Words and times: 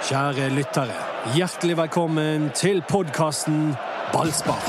Kjære 0.00 0.46
lyttere, 0.56 0.94
hjertelig 1.36 1.74
velkommen 1.76 2.46
til 2.56 2.78
podkasten 2.88 3.74
Ballspar. 4.14 4.62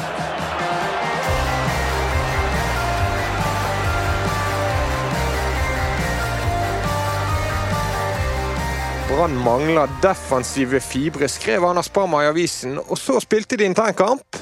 Brann 9.08 9.38
mangler 9.40 9.88
defensive 10.04 10.83
fibre, 10.83 11.32
skrev 11.32 11.63
Anders 11.63 11.90
Parma 11.90 12.26
i 12.26 12.28
avisen, 12.34 12.76
og 12.84 13.00
så 13.00 13.22
spilte 13.24 13.56
de 13.56 13.70
internkamp. 13.72 14.42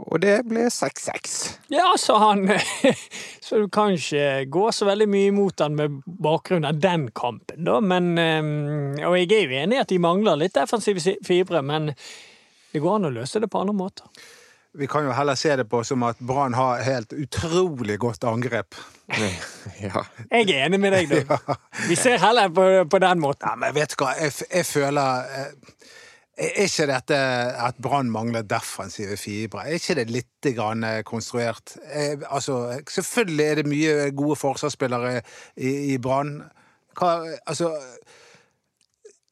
Og 0.00 0.22
det 0.22 0.38
ble 0.48 0.64
6-6. 0.72 1.36
Ja, 1.76 1.92
sa 2.00 2.16
han 2.24 2.46
Så 3.50 3.58
du 3.58 3.64
kan 3.68 3.96
ikke 3.96 4.44
gå 4.46 4.68
så 4.70 4.86
veldig 4.86 5.08
mye 5.10 5.30
imot 5.32 5.58
han 5.58 5.74
med 5.74 5.96
bakgrunn 6.22 6.68
av 6.68 6.76
den 6.78 7.08
kampen, 7.10 7.64
da. 7.66 7.80
Men 7.82 8.12
eh, 8.14 9.06
Og 9.08 9.16
jeg 9.18 9.32
er 9.34 9.48
jo 9.48 9.56
enig 9.64 9.74
i 9.74 9.80
at 9.82 9.90
de 9.90 9.98
mangler 9.98 10.38
litt 10.38 10.54
defensive 10.54 11.16
fibre, 11.26 11.58
men 11.66 11.90
det 12.70 12.78
går 12.78 13.00
an 13.00 13.08
å 13.08 13.10
løse 13.10 13.42
det 13.42 13.50
på 13.50 13.64
andre 13.64 13.74
måter. 13.74 14.06
Vi 14.78 14.86
kan 14.86 15.02
jo 15.02 15.10
heller 15.18 15.34
se 15.34 15.56
det 15.58 15.64
på 15.66 15.80
som 15.82 16.04
at 16.06 16.20
Brann 16.22 16.54
har 16.54 16.84
helt 16.86 17.12
utrolig 17.12 17.98
godt 17.98 18.24
angrep. 18.30 18.78
Ja. 19.80 20.04
Jeg 20.30 20.46
er 20.52 20.68
enig 20.68 20.78
med 20.80 20.92
deg, 20.94 21.10
da. 21.26 21.56
Vi 21.90 21.96
ser 21.98 22.20
heller 22.22 22.52
på, 22.54 22.68
på 22.86 22.98
den 23.02 23.18
måten. 23.18 23.48
Ja, 23.48 23.56
men 23.58 23.74
vet 23.74 23.96
du 23.96 24.04
hva, 24.04 24.12
jeg, 24.20 24.30
jeg 24.46 24.66
føler 24.68 25.26
eh, 25.40 25.88
Er 26.40 26.62
ikke 26.64 26.86
dette 26.88 27.16
at 27.60 27.76
Brann 27.84 28.08
mangler 28.10 28.46
defensive 28.48 29.16
fibre? 29.20 29.66
Er 29.66 29.76
ikke 29.76 29.98
det 29.98 30.06
litt 30.08 30.46
eh, 30.48 31.02
konstruert? 31.04 31.76
Eh, 31.84 32.16
altså, 32.30 32.80
selvfølgelig 32.88 33.44
er 33.44 33.60
det 33.60 33.66
mye 33.68 34.10
gode 34.16 34.36
forsvarsspillere 34.40 35.20
i, 35.56 35.92
i 35.94 35.98
Brann. 35.98 36.42
Altså 37.00 37.70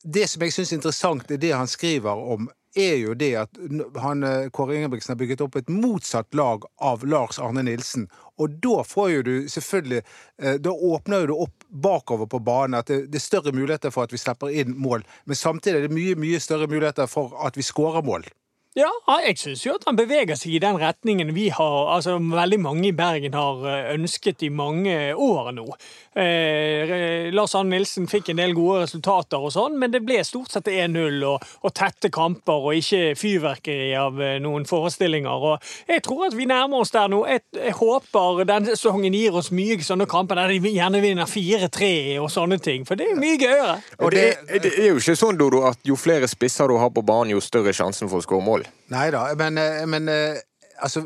Det 0.04 0.28
som 0.28 0.42
jeg 0.42 0.52
syns 0.52 0.72
er 0.72 0.76
interessant, 0.76 1.30
er 1.30 1.40
det 1.40 1.56
han 1.56 1.66
skriver 1.66 2.10
om 2.32 2.50
er 2.76 2.96
jo 3.00 3.14
det 3.14 3.34
at 3.36 3.58
han, 3.96 4.22
eh, 4.22 4.50
Kåre 4.50 4.76
Ingebrigtsen 4.76 5.12
har 5.12 5.18
bygget 5.18 5.40
opp 5.40 5.56
et 5.56 5.68
motsatt 5.68 6.34
lag 6.34 6.64
av 6.78 7.04
Lars 7.04 7.38
Arne 7.38 7.62
Nilsen. 7.62 8.08
Og 8.38 8.58
da 8.62 8.82
får 8.86 9.10
jo 9.12 9.22
du 9.26 9.34
selvfølgelig 9.50 10.02
eh, 10.02 10.58
Da 10.62 10.72
åpner 10.72 11.24
jo 11.24 11.30
du 11.30 11.36
opp 11.46 11.68
bakover 11.68 12.26
på 12.30 12.40
banen. 12.42 12.78
At 12.78 12.90
det, 12.90 13.06
det 13.12 13.20
er 13.20 13.26
større 13.26 13.54
muligheter 13.54 13.94
for 13.94 14.06
at 14.06 14.14
vi 14.14 14.20
slipper 14.20 14.52
inn 14.52 14.76
mål. 14.78 15.04
Men 15.24 15.38
samtidig 15.38 15.78
er 15.78 15.88
det 15.88 15.96
mye 15.96 16.18
mye 16.18 16.40
større 16.42 16.70
muligheter 16.70 17.10
for 17.10 17.34
at 17.46 17.58
vi 17.58 17.66
skårer 17.66 18.06
mål. 18.06 18.26
Ja, 18.78 18.90
jeg 19.24 19.40
syns 19.40 19.64
jo 19.64 19.72
at 19.74 19.86
han 19.88 19.96
beveger 19.98 20.38
seg 20.38 20.52
i 20.54 20.60
den 20.62 20.76
retningen 20.78 21.32
vi 21.34 21.48
har, 21.50 21.88
altså 21.96 22.14
veldig 22.22 22.60
mange 22.62 22.84
i 22.90 22.94
Bergen 22.94 23.34
har 23.34 23.64
eh, 23.66 23.88
ønsket 23.96 24.44
i 24.46 24.50
mange 24.54 24.94
år 25.18 25.48
nå. 25.56 25.64
Eh, 26.18 27.32
Lars 27.34 27.56
Ann 27.58 27.72
Nilsen 27.72 28.06
fikk 28.10 28.30
en 28.30 28.38
del 28.38 28.54
gode 28.54 28.84
resultater 28.84 29.42
og 29.42 29.50
sånn, 29.54 29.74
men 29.82 29.90
det 29.90 30.04
ble 30.06 30.20
stort 30.26 30.54
sett 30.54 30.70
1-0 30.70 31.24
og, 31.26 31.42
og 31.66 31.74
tette 31.74 32.10
kamper 32.14 32.68
og 32.68 32.78
ikke 32.78 33.16
fyrverkeri 33.18 33.90
av 33.98 34.22
eh, 34.22 34.36
noen 34.44 34.66
forestillinger. 34.68 35.48
Og 35.50 35.90
jeg 35.90 36.04
tror 36.06 36.28
at 36.28 36.38
vi 36.38 36.46
nærmer 36.46 36.84
oss 36.84 36.94
der 36.94 37.10
nå. 37.10 37.24
Jeg, 37.26 37.42
jeg 37.58 37.74
håper 37.80 38.44
denne 38.46 38.78
sesongen 38.78 39.18
gir 39.18 39.40
oss 39.42 39.50
mye 39.50 39.80
sånne 39.82 40.06
kamper 40.10 40.38
der 40.38 40.54
de 40.54 40.74
gjerne 40.76 41.02
vinner 41.02 41.26
4-3 41.26 41.90
og 42.22 42.30
sånne 42.30 42.62
ting, 42.62 42.86
for 42.86 42.98
det 42.98 43.10
er 43.10 43.18
mye 43.18 43.42
gøyere. 43.42 43.78
Og 43.98 44.14
det, 44.14 44.26
det 44.62 44.74
er 44.76 44.92
jo 44.92 45.02
ikke 45.02 45.18
sånn, 45.18 45.38
Dodo, 45.38 45.66
at 45.66 45.82
jo 45.86 45.98
flere 45.98 46.30
spisser 46.30 46.70
du 46.70 46.78
har 46.78 46.94
på 46.94 47.02
banen, 47.02 47.34
jo 47.34 47.42
større 47.42 47.74
er 47.74 47.82
sjansen 47.82 48.06
for 48.06 48.22
å 48.22 48.26
skåre 48.26 48.46
mål. 48.46 48.67
Nei 48.92 49.08
da, 49.14 49.26
men, 49.38 49.58
eh, 49.60 49.84
men 49.88 50.08
eh, 50.12 50.40
altså 50.80 51.04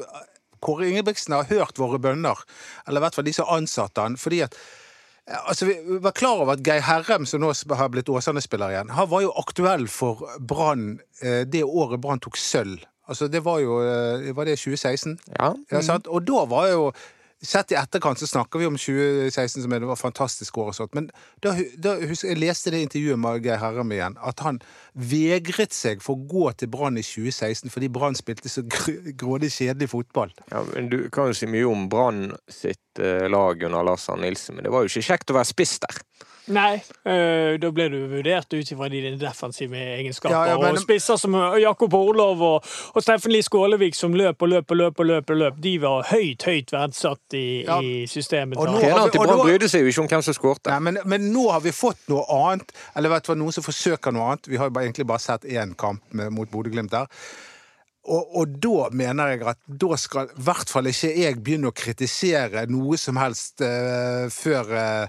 Kåre 0.62 0.86
Ingebrigtsen 0.86 1.34
har 1.34 1.48
hørt 1.50 1.80
våre 1.80 1.98
bønner, 2.02 2.38
eller 2.86 3.02
i 3.02 3.04
hvert 3.06 3.18
fall 3.18 3.26
de 3.26 3.34
som 3.34 3.50
ansatte 3.50 4.04
han, 4.04 4.18
fordi 4.20 4.44
at 4.46 4.54
eh, 4.54 5.38
Altså, 5.48 5.66
Vi 5.66 5.98
var 6.02 6.14
klar 6.18 6.42
over 6.42 6.54
at 6.54 6.62
Geir 6.66 6.84
Herrem, 6.86 7.26
som 7.26 7.42
nå 7.42 7.52
har 7.78 7.90
blitt 7.94 8.10
Åsane-spiller 8.10 8.74
igjen, 8.74 8.94
han 8.94 9.10
var 9.10 9.24
jo 9.24 9.34
aktuell 9.42 9.88
for 9.90 10.22
Brann 10.38 11.00
det 11.22 11.62
året 11.62 12.02
Brann 12.02 12.22
tok 12.22 12.36
sølv. 12.36 12.82
Altså, 13.08 13.28
Det 13.28 13.42
var 13.44 13.60
jo 13.62 13.78
Var 14.34 14.44
det 14.44 14.58
2016? 14.58 15.18
Ja. 15.38 15.54
Sant? 15.82 16.06
Og 16.06 16.26
da 16.26 16.44
var 16.50 16.68
jo 16.70 16.92
Sett 17.42 17.72
i 17.72 17.74
etterkant 17.74 18.20
så 18.20 18.26
snakker 18.30 18.60
vi 18.62 18.68
om 18.68 18.76
2016 18.78 19.64
som 19.64 19.72
det 19.74 19.88
var 19.88 19.98
fantastisk 19.98 20.58
år 20.62 20.70
og 20.70 20.76
sånt. 20.76 20.92
Men 20.94 21.08
da, 21.42 21.56
da 21.74 21.96
husker 21.98 22.30
jeg 22.30 22.38
leste 22.38 22.70
det 22.70 22.84
intervjuet 22.86 23.18
med 23.18 23.42
Geir 23.42 23.58
Herrem 23.58 23.90
igjen, 23.96 24.14
at 24.22 24.44
han 24.46 24.60
vegret 24.94 25.74
seg 25.74 26.04
for 26.04 26.14
å 26.14 26.28
gå 26.30 26.52
til 26.60 26.70
Brann 26.70 27.00
i 27.00 27.04
2016 27.06 27.72
fordi 27.72 27.90
Brann 27.90 28.18
spilte 28.18 28.52
så 28.52 28.62
grådig 29.18 29.50
kjedelig 29.56 29.90
fotball. 29.90 30.30
Ja, 30.52 30.62
men 30.70 30.92
Du 30.92 31.00
kan 31.10 31.32
jo 31.32 31.36
si 31.36 31.50
mye 31.50 31.66
om 31.66 31.88
Brann 31.90 32.36
sitt 32.46 33.02
eh, 33.02 33.26
lag 33.26 33.62
under 33.66 33.90
Lars 33.90 34.06
Arne 34.12 34.28
Nilsen, 34.28 34.56
men 34.56 34.66
det 34.66 34.74
var 34.74 34.84
jo 34.84 34.92
ikke 34.92 35.08
kjekt 35.10 35.34
å 35.34 35.38
være 35.40 35.50
spiss 35.50 35.80
der. 35.82 36.02
Nei, 36.50 36.80
øh, 37.06 37.56
da 37.62 37.68
ble 37.70 37.84
du 37.92 37.98
vurdert 38.10 38.50
ut 38.50 38.70
ifra 38.74 38.88
dine 38.90 39.12
defensive 39.20 39.78
egenskaper. 39.78 40.34
Ja, 40.34 40.44
ja, 40.50 40.56
men- 40.58 40.74
og 40.74 40.82
spisser 40.82 41.16
som 41.20 41.36
Jakob 41.60 41.94
Orlov 41.94 42.42
og, 42.42 42.64
og 42.94 43.02
Steffen 43.02 43.30
Lie 43.30 43.42
Skålevik 43.46 43.94
som 43.94 44.12
løp 44.18 44.42
og 44.42 44.48
løp 44.50 44.70
og 44.70 44.76
løp 44.80 44.98
og 44.98 45.06
løp, 45.06 45.30
og 45.30 45.36
løp, 45.36 45.60
de 45.62 45.76
var 45.84 46.02
høyt, 46.10 46.42
høyt 46.42 46.72
verdsatt 46.74 47.36
i, 47.38 47.62
Ja. 47.64 47.78
i 47.80 48.06
systemet. 48.10 48.56
Og 48.58 48.66
nå- 48.66 48.72
har 48.72 48.80
Treneren 48.80 49.04
vi- 49.04 49.10
til 49.12 49.20
og 49.20 49.26
Brann 49.26 49.38
da- 49.38 49.44
brydde 49.44 49.68
seg 49.70 49.80
jo 49.82 49.86
ikke 49.92 50.02
om 50.02 50.08
hvem 50.08 50.22
som 50.22 50.34
skårte. 50.34 50.80
Men, 50.82 50.98
men 51.04 51.32
nå 51.32 51.46
har 51.52 51.60
vi 51.60 51.70
fått 51.70 52.02
noe 52.08 52.24
annet, 52.28 52.72
eller 52.96 53.08
vet 53.08 53.22
du 53.24 53.32
hva, 53.32 53.38
noen 53.38 53.52
som 53.52 53.62
forsøker 53.64 54.12
noe 54.12 54.32
annet. 54.32 54.46
Vi 54.48 54.56
har 54.56 54.68
jo 54.68 54.80
egentlig 54.80 55.06
bare 55.06 55.20
sett 55.20 55.42
én 55.44 55.76
kamp 55.76 56.02
med, 56.12 56.32
mot 56.32 56.50
Bodø-Glimt 56.50 56.90
der. 56.90 57.06
Og, 58.04 58.26
og 58.34 58.56
da 58.58 58.88
mener 58.90 59.28
jeg 59.30 59.42
at 59.46 59.58
da 59.78 59.94
skal 59.94 60.26
i 60.26 60.40
hvert 60.42 60.68
fall 60.68 60.88
ikke 60.90 61.12
jeg 61.20 61.36
begynne 61.38 61.70
å 61.70 61.72
kritisere 61.72 62.64
noe 62.68 62.96
som 62.98 63.14
helst 63.14 63.60
uh, 63.62 64.26
før 64.26 64.72
eh, 64.74 65.06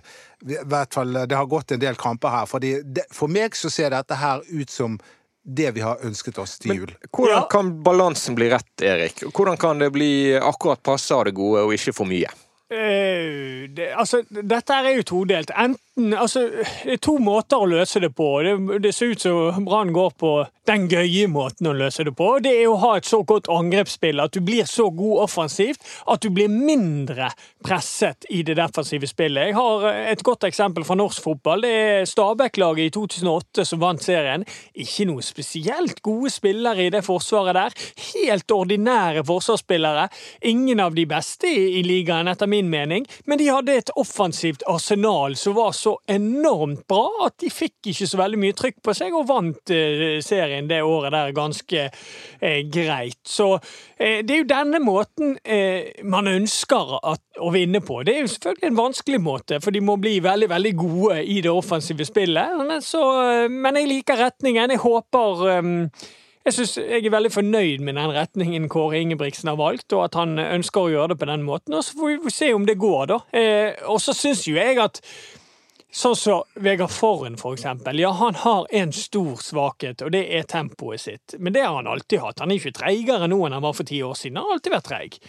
i 0.47 0.57
hvert 0.65 0.93
fall 0.93 1.13
det 1.27 1.35
har 1.35 1.45
gått 1.51 1.71
en 1.71 1.79
del 1.79 1.95
kamper 1.95 2.29
her. 2.29 2.45
Fordi 2.49 2.81
det, 2.83 3.05
for 3.11 3.31
meg 3.31 3.55
så 3.55 3.69
ser 3.71 3.89
dette 3.95 4.15
her 4.19 4.41
ut 4.49 4.69
som 4.69 4.97
det 5.43 5.73
vi 5.75 5.81
har 5.83 5.99
ønsket 6.07 6.37
oss 6.39 6.57
til 6.63 6.75
jul. 6.77 6.91
Hvordan 7.11 7.41
Ja. 7.41 7.47
kan 7.51 7.71
balansen 7.83 8.35
bli 8.35 8.49
rett, 8.49 8.81
Erik? 8.81 9.23
Hvordan 9.35 9.57
kan 9.59 9.79
det 9.79 9.91
bli 9.91 10.37
akkurat 10.39 10.79
passe 10.83 11.11
av 11.15 11.25
det 11.25 11.33
gode, 11.35 11.65
og 11.67 11.73
ikke 11.75 11.93
for 11.93 12.07
mye? 12.07 12.29
Uh, 12.73 13.67
det, 13.69 13.89
altså, 13.93 14.23
dette 14.29 14.73
er 14.73 14.95
jo 14.97 15.03
todelt. 15.03 15.51
Enten, 15.53 15.77
altså, 15.93 16.47
det 16.83 16.95
er 16.95 17.01
to 17.03 17.19
måter 17.21 17.61
å 17.61 17.69
løse 17.69 18.01
det 18.01 18.09
på. 18.17 18.27
Det, 18.41 18.79
det 18.81 18.93
ser 18.95 19.13
ut 19.13 19.21
som 19.21 19.65
Brann 19.65 19.93
går 19.93 20.15
på 20.17 20.31
den 20.65 20.87
gøye 20.89 21.27
måten 21.29 21.67
å 21.69 21.73
løse 21.75 22.05
det 22.07 22.15
på. 22.17 22.29
Det 22.43 22.53
er 22.61 22.69
å 22.71 22.79
ha 22.81 22.95
et 22.97 23.07
så 23.07 23.19
godt 23.27 23.49
angrepsspill 23.51 24.21
at 24.23 24.33
du 24.33 24.41
blir 24.45 24.65
så 24.69 24.87
god 24.95 25.25
offensivt 25.27 25.83
at 26.09 26.23
du 26.23 26.31
blir 26.33 26.49
mindre 26.49 27.29
presset 27.63 28.25
i 28.33 28.41
det 28.47 28.55
defensive 28.57 29.07
spillet. 29.09 29.51
Jeg 29.51 29.57
har 29.57 29.85
eh, 29.91 30.09
et 30.13 30.23
godt 30.25 30.47
eksempel 30.47 30.87
fra 30.87 30.97
norsk 30.97 31.23
fotball. 31.23 31.65
Det 31.67 31.73
er 31.73 32.09
Stabæk-laget 32.09 32.89
i 32.89 32.93
2008 32.95 33.67
som 33.67 33.83
vant 33.83 34.03
serien. 34.03 34.47
Ikke 34.73 35.07
noe 35.11 35.21
spesielt 35.25 36.01
gode 36.05 36.31
spillere 36.33 36.87
i 36.87 36.93
det 36.93 37.03
forsvaret 37.05 37.59
der. 37.59 37.77
Helt 38.13 38.55
ordinære 38.55 39.25
forsvarsspillere. 39.27 40.07
Ingen 40.49 40.81
av 40.81 40.97
de 40.97 41.05
beste 41.09 41.51
i, 41.51 41.77
i 41.79 41.85
ligaen, 41.85 42.31
etter 42.31 42.49
min 42.49 42.71
mening, 42.71 43.05
men 43.29 43.39
de 43.39 43.51
hadde 43.51 43.77
et 43.77 43.93
offensivt 43.99 44.63
arsenal 44.71 45.37
som 45.39 45.57
var 45.59 45.75
så 45.75 45.82
enormt 46.09 46.85
bra 46.89 47.27
at 47.27 47.35
de 47.43 47.49
fikk 47.51 47.91
ikke 47.91 48.07
så 48.09 48.19
veldig 48.19 48.39
mye 48.39 48.55
trykk 48.57 48.79
på 48.85 48.95
seg 48.97 49.15
og 49.17 49.27
vant 49.29 49.73
eh, 49.73 50.17
serien 50.23 50.69
det 50.69 50.79
året 50.85 51.13
der 51.13 51.35
ganske 51.35 51.83
eh, 51.83 52.61
greit. 52.71 53.19
Så 53.27 53.49
eh, 53.97 54.23
det 54.23 54.35
er 54.35 54.41
jo 54.41 54.49
denne 54.49 54.81
måten 54.83 55.37
man 56.09 56.27
ønsker 56.29 56.97
at, 56.99 57.21
å 57.41 57.51
vinne 57.53 57.81
på. 57.83 58.01
Det 58.05 58.15
er 58.15 58.23
jo 58.23 58.31
selvfølgelig 58.31 58.69
en 58.69 58.79
vanskelig 58.79 59.21
måte, 59.23 59.59
for 59.63 59.75
de 59.75 59.83
må 59.83 59.97
bli 60.01 60.17
veldig 60.23 60.49
veldig 60.51 60.73
gode 60.79 61.21
i 61.23 61.39
det 61.43 61.51
offensive 61.51 62.05
spillet. 62.07 62.73
Så, 62.85 63.01
men 63.51 63.79
jeg 63.79 63.89
liker 63.89 64.19
retningen. 64.19 64.73
Jeg 64.73 64.83
håper 64.83 65.43
jeg, 66.43 66.53
synes, 66.53 66.73
jeg 66.77 67.05
er 67.05 67.13
veldig 67.13 67.31
fornøyd 67.31 67.83
med 67.87 67.95
den 67.95 68.11
retningen 68.17 68.67
Kåre 68.71 68.99
Ingebrigtsen 68.99 69.47
har 69.47 69.59
valgt, 69.59 69.93
og 69.95 70.09
at 70.09 70.17
han 70.19 70.35
ønsker 70.41 70.81
å 70.81 70.91
gjøre 70.91 71.13
det 71.13 71.21
på 71.21 71.29
den 71.29 71.45
måten. 71.47 71.77
Og 71.77 71.85
så 71.87 71.95
får 71.95 72.17
vi 72.25 72.33
se 72.35 72.49
om 72.55 72.65
det 72.67 72.75
går, 72.81 73.05
da. 73.13 73.19
Eh, 73.31 73.79
og 73.87 74.01
så 74.03 74.15
syns 74.17 74.43
jo 74.49 74.57
jeg 74.57 74.81
at 74.83 74.99
Sånn 75.93 76.15
som 76.17 76.41
Vegard 76.57 76.89
Forhen, 76.89 77.35
for 77.37 77.53
eksempel. 77.53 77.99
Ja, 78.01 78.09
han 78.17 78.33
har 78.41 78.65
en 78.73 78.91
stor 78.97 79.35
svakhet, 79.45 80.01
og 80.01 80.15
det 80.15 80.23
er 80.33 80.47
tempoet 80.49 81.03
sitt. 81.03 81.35
Men 81.37 81.53
det 81.53 81.61
har 81.67 81.75
han 81.75 81.87
alltid 81.87 82.23
hatt. 82.23 82.41
Han 82.41 82.49
er 82.49 82.57
ikke 82.57 82.79
treigere 82.79 83.27
nå 83.29 83.37
enn 83.45 83.53
han 83.53 83.61
var 83.61 83.75
for 83.77 83.85
ti 83.85 83.99
år 84.01 84.15
siden. 84.17 84.39
Han 84.41 84.49
har 84.49 84.57
alltid 84.57 84.73
vært 84.73 84.87
treig. 84.89 85.19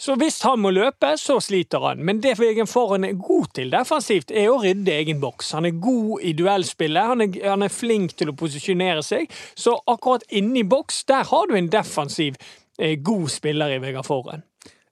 Så 0.00 0.16
hvis 0.18 0.40
han 0.42 0.62
må 0.64 0.72
løpe, 0.74 1.12
så 1.20 1.36
sliter 1.44 1.84
han. 1.84 2.00
Men 2.08 2.22
det 2.24 2.38
Vegard 2.40 2.72
Forhen 2.72 3.04
er 3.04 3.20
god 3.20 3.52
til 3.60 3.68
defensivt, 3.70 4.32
er 4.32 4.48
å 4.48 4.56
rydde 4.64 4.96
egen 4.96 5.20
boks. 5.20 5.52
Han 5.58 5.68
er 5.68 5.76
god 5.84 6.24
i 6.24 6.32
duellspillet, 6.40 7.12
han 7.12 7.26
er, 7.28 7.38
han 7.44 7.68
er 7.68 7.76
flink 7.76 8.16
til 8.16 8.32
å 8.32 8.38
posisjonere 8.40 9.04
seg. 9.04 9.28
Så 9.54 9.76
akkurat 9.84 10.24
inni 10.32 10.64
boks, 10.64 11.04
der 11.12 11.28
har 11.28 11.52
du 11.52 11.54
en 11.60 11.68
defensiv, 11.70 12.40
eh, 12.80 12.96
god 12.96 13.28
spiller 13.28 13.76
i 13.76 13.78
Vegard 13.84 14.08
Forhen. 14.08 14.48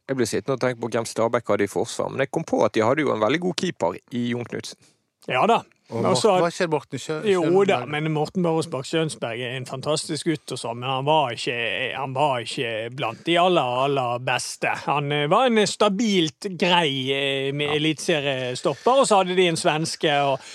Jeg 0.06 0.20
ble 0.20 0.28
sittende 0.28 0.60
og 0.60 0.62
tenke 0.62 0.84
på 0.84 0.92
hvem 0.92 1.08
Stabæk 1.08 1.54
hadde 1.54 1.64
i 1.64 1.72
forsvar, 1.72 2.12
men 2.12 2.26
jeg 2.26 2.36
kom 2.36 2.44
på 2.44 2.60
at 2.66 2.76
de 2.76 2.84
hadde 2.84 3.06
jo 3.06 3.14
en 3.14 3.22
veldig 3.22 3.46
god 3.48 3.62
keeper 3.64 3.96
i 4.12 4.28
Jon 4.36 4.44
Knutsen. 4.44 4.91
Ja 5.30 5.46
da. 5.46 5.62
Og 5.92 6.00
Morten, 6.06 6.40
var 6.40 6.48
ikke 6.48 6.66
Morten 6.72 7.00
Kjønsberg? 7.02 7.26
Jo 7.28 7.64
da, 7.68 7.82
men 7.90 8.08
Morten 8.14 8.44
Borresbakk 8.46 8.86
Kjønsberg 8.88 9.42
er 9.44 9.58
en 9.58 9.68
fantastisk 9.68 10.30
gutt, 10.30 10.54
og 10.54 10.60
sånn, 10.60 10.78
men 10.80 10.88
han 10.88 11.04
var, 11.04 11.34
ikke, 11.36 11.56
han 11.98 12.14
var 12.16 12.46
ikke 12.46 12.70
blant 12.96 13.20
de 13.26 13.36
aller, 13.42 13.74
aller 13.84 14.24
beste. 14.24 14.72
Han 14.86 15.12
eh, 15.12 15.26
var 15.28 15.50
en 15.50 15.60
stabilt 15.68 16.48
grei 16.56 16.94
eh, 17.12 17.50
med 17.52 17.74
eliteseriestopper, 17.76 19.02
og 19.02 19.10
så 19.10 19.20
hadde 19.20 19.36
de 19.36 19.50
en 19.50 19.60
svenske 19.60 20.16
og, 20.30 20.52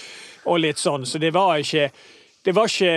og 0.50 0.64
litt 0.64 0.81
sånn, 0.81 1.06
så 1.06 1.22
det 1.22 1.36
var 1.38 1.62
ikke 1.62 1.92
det 2.47 2.53
var 2.55 2.69
ikke 2.71 2.91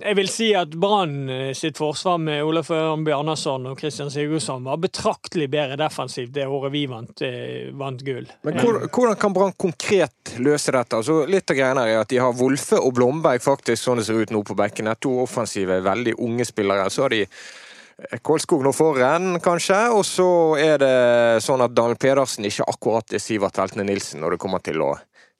Jeg 0.00 0.16
vil 0.16 0.30
si 0.32 0.46
at 0.56 0.72
Brann 0.80 1.28
eh, 1.28 1.50
sitt 1.52 1.76
forsvar 1.76 2.16
med 2.24 2.40
Olaf 2.40 2.70
Ørn 2.72 3.02
Bjarnason 3.04 3.66
og 3.68 3.76
Christian 3.76 4.08
Sigurdsson 4.08 4.64
var 4.64 4.78
betraktelig 4.80 5.50
bedre 5.52 5.76
defensivt 5.76 6.32
det 6.32 6.46
året 6.48 6.72
vi 6.72 6.86
vant, 6.88 7.20
eh, 7.26 7.68
vant 7.76 8.00
gull. 8.06 8.30
Men 8.48 8.56
hvordan, 8.62 8.88
hvordan 8.88 9.18
kan 9.20 9.34
Brann 9.36 9.52
konkret 9.60 10.32
løse 10.40 10.72
dette? 10.72 10.96
Altså, 10.96 11.18
litt 11.28 11.52
av 11.52 11.58
greiene 11.58 11.84
er 11.90 12.00
at 12.00 12.08
De 12.14 12.22
har 12.22 12.32
Wolfe 12.38 12.80
og 12.80 12.94
Blomberg 12.96 13.44
faktisk 13.44 13.82
sånn 13.82 14.00
det 14.00 14.06
ser 14.08 14.24
ut 14.24 14.32
nå 14.32 14.40
på 14.40 14.56
bekkene. 14.56 14.96
To 15.04 15.18
offensive, 15.26 15.82
veldig 15.84 16.16
unge 16.24 16.48
spillere. 16.48 16.88
Så 16.88 17.04
har 17.04 17.12
de 17.12 17.26
Kolskog 17.28 18.24
Kålskog 18.24 18.64
nå 18.64 18.72
foran, 18.72 19.36
kanskje. 19.44 19.82
Og 19.92 20.06
så 20.08 20.30
er 20.64 20.80
det 20.80 20.96
sånn 21.44 21.60
at 21.60 21.76
Daniel 21.76 22.00
Pedersen 22.00 22.48
ikke 22.48 22.64
akkurat 22.72 23.12
er 23.12 23.20
Sivert 23.22 23.60
Veltne 23.60 23.84
Nilsen 23.84 24.24
når 24.24 24.38
det 24.38 24.42
kommer 24.48 24.64
til 24.64 24.80
å 24.80 24.94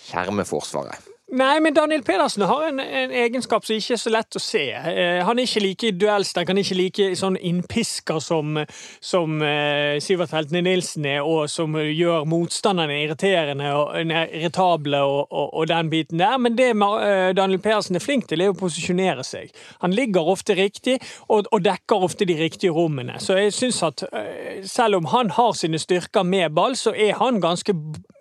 skjerme 0.04 0.44
Forsvaret. 0.44 1.00
Nei, 1.34 1.60
men 1.60 1.74
Daniel 1.74 2.02
Pedersen 2.06 2.44
har 2.46 2.68
en, 2.68 2.76
en, 2.78 3.10
egenskap 3.10 3.64
som 3.66 3.74
ikke 3.74 3.96
er 3.96 3.98
så 3.98 4.10
lett 4.14 4.36
å 4.38 4.42
se. 4.42 4.62
Eh, 4.70 5.18
han 5.26 5.40
er 5.40 5.48
ikke 5.48 5.62
like 5.64 5.90
duellsterk, 5.98 6.52
han 6.52 6.60
er 6.60 6.66
ikke 6.66 6.76
like 6.78 7.08
sånn 7.18 7.38
innpisker 7.40 8.20
som, 8.22 8.60
som 9.02 9.42
eh, 9.42 9.96
Sivert 10.04 10.30
Heltene 10.36 10.62
Nilsen 10.62 11.08
er, 11.10 11.26
og 11.26 11.50
som 11.50 11.74
gjør 11.74 12.28
motstanderne 12.30 13.00
irriterende 13.02 13.72
og 13.74 14.14
irritable 14.14 15.02
og, 15.02 15.26
og, 15.26 15.50
og, 15.50 15.66
den 15.72 15.90
biten 15.90 16.22
der. 16.22 16.38
Men 16.38 16.54
det 16.60 16.70
eh, 16.70 17.32
Daniel 17.34 17.64
Pedersen 17.66 17.98
er 17.98 18.06
flink 18.06 18.30
til, 18.30 18.44
er 18.44 18.54
å 18.54 18.58
posisjonere 18.60 19.26
seg. 19.26 19.50
Han 19.82 19.98
ligger 19.98 20.30
ofte 20.36 20.54
riktig 20.54 21.00
og, 21.26 21.50
og 21.50 21.66
dekker 21.66 22.06
ofte 22.06 22.30
de 22.30 22.38
riktige 22.44 22.78
rommene. 22.78 23.18
Så 23.18 23.40
jeg 23.42 23.58
syns 23.58 23.82
at 23.82 24.06
eh, 24.12 24.62
selv 24.70 25.02
om 25.02 25.10
han 25.10 25.34
har 25.34 25.54
sine 25.58 25.82
styrker 25.82 26.22
med 26.22 26.54
ball, 26.54 26.78
så 26.78 26.94
er 26.94 27.18
han 27.18 27.42
ganske 27.42 27.74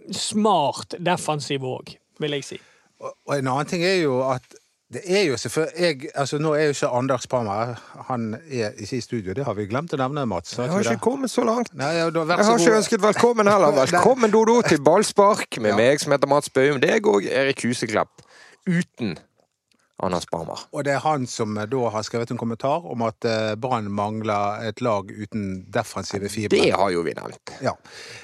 smart 0.10 0.98
defensiv 0.98 1.70
òg, 1.78 2.00
vil 2.18 2.42
jeg 2.42 2.54
si. 2.56 2.64
Og 3.02 3.34
en 3.38 3.48
annen 3.48 3.70
ting 3.70 3.84
er 3.84 4.02
jo 4.04 4.20
at 4.30 4.46
det 4.94 5.02
er 5.10 5.24
jo 5.26 5.38
selvfølgelig 5.38 6.10
altså 6.16 6.38
Nå 6.38 6.54
er 6.54 6.68
jo 6.68 6.76
ikke 6.76 6.88
Anders 6.88 7.28
Parma 7.28 7.76
Han 8.10 8.36
er 8.52 8.76
ikke 8.78 8.98
i 8.98 9.02
studio, 9.02 9.34
det 9.34 9.46
har 9.48 9.56
vi 9.58 9.66
glemt 9.66 9.94
å 9.96 9.98
nevne, 9.98 10.26
Mats. 10.30 10.54
Jeg 10.58 10.70
har 10.70 10.86
ikke 10.86 11.02
kommet 11.02 11.32
så 11.34 11.46
langt. 11.48 11.74
Nei, 11.74 11.96
ja, 11.98 12.10
da, 12.14 12.28
jeg 12.30 12.46
har 12.46 12.62
ikke 12.62 12.78
ønsket 12.78 13.04
velkommen 13.04 13.50
heller. 13.50 13.74
Velkommen, 13.82 14.32
Dodo, 14.32 14.60
til 14.62 14.84
ballspark 14.86 15.58
med 15.58 15.74
ja. 15.74 15.80
meg 15.80 16.04
som 16.04 16.14
heter 16.14 16.30
Mats 16.30 16.54
Bøum. 16.54 16.78
Deg 16.84 17.10
og 17.10 17.26
Erik 17.26 17.66
Huseklepp. 17.66 18.22
Uten 18.70 19.18
Anders 20.02 20.26
Barmer. 20.26 20.60
Og 20.74 20.84
det 20.86 20.96
er 20.96 21.04
han 21.04 21.28
som 21.30 21.54
da 21.54 21.82
har 21.94 22.04
skrevet 22.06 22.32
en 22.34 22.40
kommentar 22.40 22.86
om 22.90 23.04
at 23.06 23.26
eh, 23.30 23.54
Brann 23.62 23.92
mangler 23.94 24.66
et 24.68 24.82
lag 24.82 25.12
uten 25.12 25.64
defensive 25.72 26.30
fibre. 26.34 26.58
Det 26.58 26.74
har 26.74 26.90
jo 26.92 27.04
vi 27.06 27.14
nevnt. 27.14 27.54
Ja. 27.62 27.76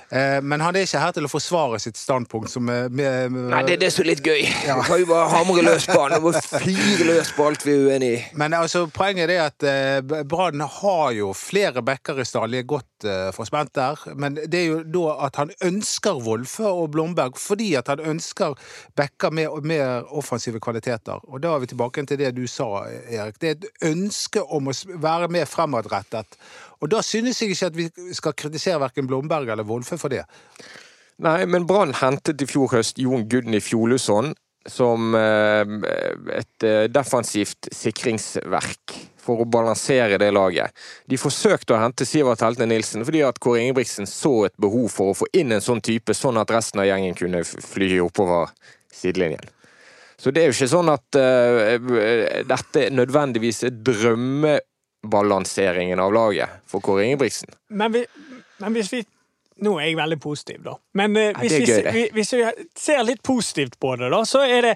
Eh, 0.10 0.39
men 0.42 0.63
han 0.66 0.75
er 0.75 0.88
ikke 0.88 1.01
her 1.04 1.13
til 1.13 1.27
å 1.27 1.31
forsvare 1.31 1.80
sitt 1.80 2.00
standpunkt 2.00 2.50
som 2.50 2.66
med, 2.66 2.89
med, 2.98 3.38
Nei, 3.54 3.62
det 3.68 3.77
er 3.77 3.83
det 3.86 3.92
som 3.94 4.04
er 4.04 4.10
litt 4.10 4.25
gøy. 4.25 4.42
Ja. 4.66 4.80
Du 4.80 4.89
kan 4.89 5.04
jo 5.04 5.12
bare 5.12 5.30
hamre 5.36 5.63
løs 5.68 5.86
på 5.89 6.00
han 6.01 6.18
og 6.18 6.39
fyre 6.42 7.07
løs 7.12 7.31
på 7.38 7.45
alt 7.51 7.68
vi 7.68 7.75
er 7.75 7.86
uenig 7.86 8.12
i. 8.16 8.19
Men 8.42 8.57
altså, 8.57 8.88
poenget 8.94 9.30
er 9.30 9.45
at 9.45 9.68
eh, 9.69 10.25
Brann 10.25 10.66
har 10.66 11.13
jo 11.16 11.31
flere 11.38 11.86
backer 11.86 12.24
i 12.24 12.27
er 12.60 12.66
godt 12.68 13.06
forspent 13.36 13.75
der. 13.77 14.01
Men 14.19 14.36
det 14.36 14.60
er 14.60 14.66
jo 14.66 14.80
da 14.83 15.13
at 15.30 15.38
han 15.39 15.54
ønsker 15.63 16.18
Wolfe 16.25 16.66
og 16.68 16.89
Blomberg 16.92 17.38
fordi 17.39 17.75
at 17.80 17.88
han 17.88 18.01
ønsker 18.01 18.57
backer 18.98 19.31
med 19.31 19.63
mer 19.69 20.10
offensive 20.10 20.60
kvaliteter. 20.60 21.21
Og 21.30 21.44
da 21.44 21.59
er 21.60 21.66
vi 21.66 21.74
tilbake 21.74 22.06
til 22.08 22.22
det 22.22 22.32
du 22.38 22.46
sa, 22.50 22.88
Erik. 22.88 23.38
Det 23.42 23.52
er 23.52 23.58
et 23.58 23.86
ønske 23.92 24.42
om 24.42 24.72
å 24.72 24.76
være 25.04 25.30
mer 25.32 25.46
fremadrettet 25.50 26.40
og 26.80 26.92
da 26.92 27.02
synes 27.04 27.42
jeg 27.42 27.54
ikke 27.54 27.70
at 27.70 27.78
vi 27.78 27.88
skal 28.16 28.36
kritisere 28.40 28.80
verken 28.82 29.08
Blomberg 29.08 29.52
eller 29.52 29.68
Wolfe 29.68 30.00
for 30.00 30.12
det. 30.12 30.24
Nei, 31.20 31.44
men 31.52 31.68
Brann 31.68 31.92
hentet 32.00 32.42
i 32.42 32.48
fjor 32.48 32.72
høst 32.72 33.00
Jon 33.02 33.28
Gudny 33.28 33.60
Fjoluson 33.64 34.32
som 34.70 35.16
eh, 35.16 35.72
et 36.36 36.66
eh, 36.68 36.86
defensivt 36.92 37.72
sikringsverk 37.76 38.96
for 39.20 39.44
å 39.44 39.48
balansere 39.50 40.20
det 40.22 40.30
laget. 40.36 40.72
De 41.10 41.20
forsøkte 41.20 41.76
å 41.76 41.82
hente 41.82 42.08
Sivert 42.08 42.44
Heltene 42.44 42.70
Nilsen 42.72 43.04
fordi 43.08 43.24
at 43.28 43.40
Kåre 43.44 43.64
Ingebrigtsen 43.64 44.08
så 44.08 44.34
et 44.48 44.56
behov 44.62 44.88
for 44.94 45.12
å 45.12 45.18
få 45.18 45.28
inn 45.36 45.56
en 45.56 45.64
sånn 45.64 45.84
type, 45.84 46.16
sånn 46.16 46.40
at 46.40 46.52
resten 46.54 46.84
av 46.84 46.88
gjengen 46.88 47.18
kunne 47.20 47.44
fly 47.44 47.98
oppover 48.04 48.52
sidelinjen. 48.94 49.48
Så 50.19 50.31
det 50.36 50.42
er 50.42 50.48
jo 50.50 50.56
ikke 50.57 50.74
sånn 50.74 50.89
at 50.92 51.07
uh, 51.16 51.21
dette 52.48 52.80
nødvendigvis 52.92 53.63
er 53.69 53.74
drømmebalanseringen 53.88 56.00
av 56.04 56.10
laget 56.16 56.50
for 56.68 56.80
Kåre 56.83 57.04
Ingebrigtsen. 57.07 57.50
Men, 57.71 57.94
vi, 57.95 58.01
men, 58.60 58.74
hvis 58.75 58.94
vi 58.98 59.01
Nå 59.60 59.75
er 59.75 59.89
jeg 59.89 60.00
veldig 60.00 60.24
positiv, 60.24 60.63
da. 60.63 60.80
Men 60.95 61.12
uh, 61.19 61.36
hvis, 61.42 61.51
gøy, 61.68 61.92
vi, 61.92 62.07
hvis, 62.16 62.31
vi, 62.31 62.48
ser 62.80 63.04
litt 63.04 63.19
positivt 63.27 63.75
på 63.80 63.95
det, 64.00 64.07
da, 64.13 64.24
så 64.27 64.39
er 64.48 64.62
det 64.69 64.75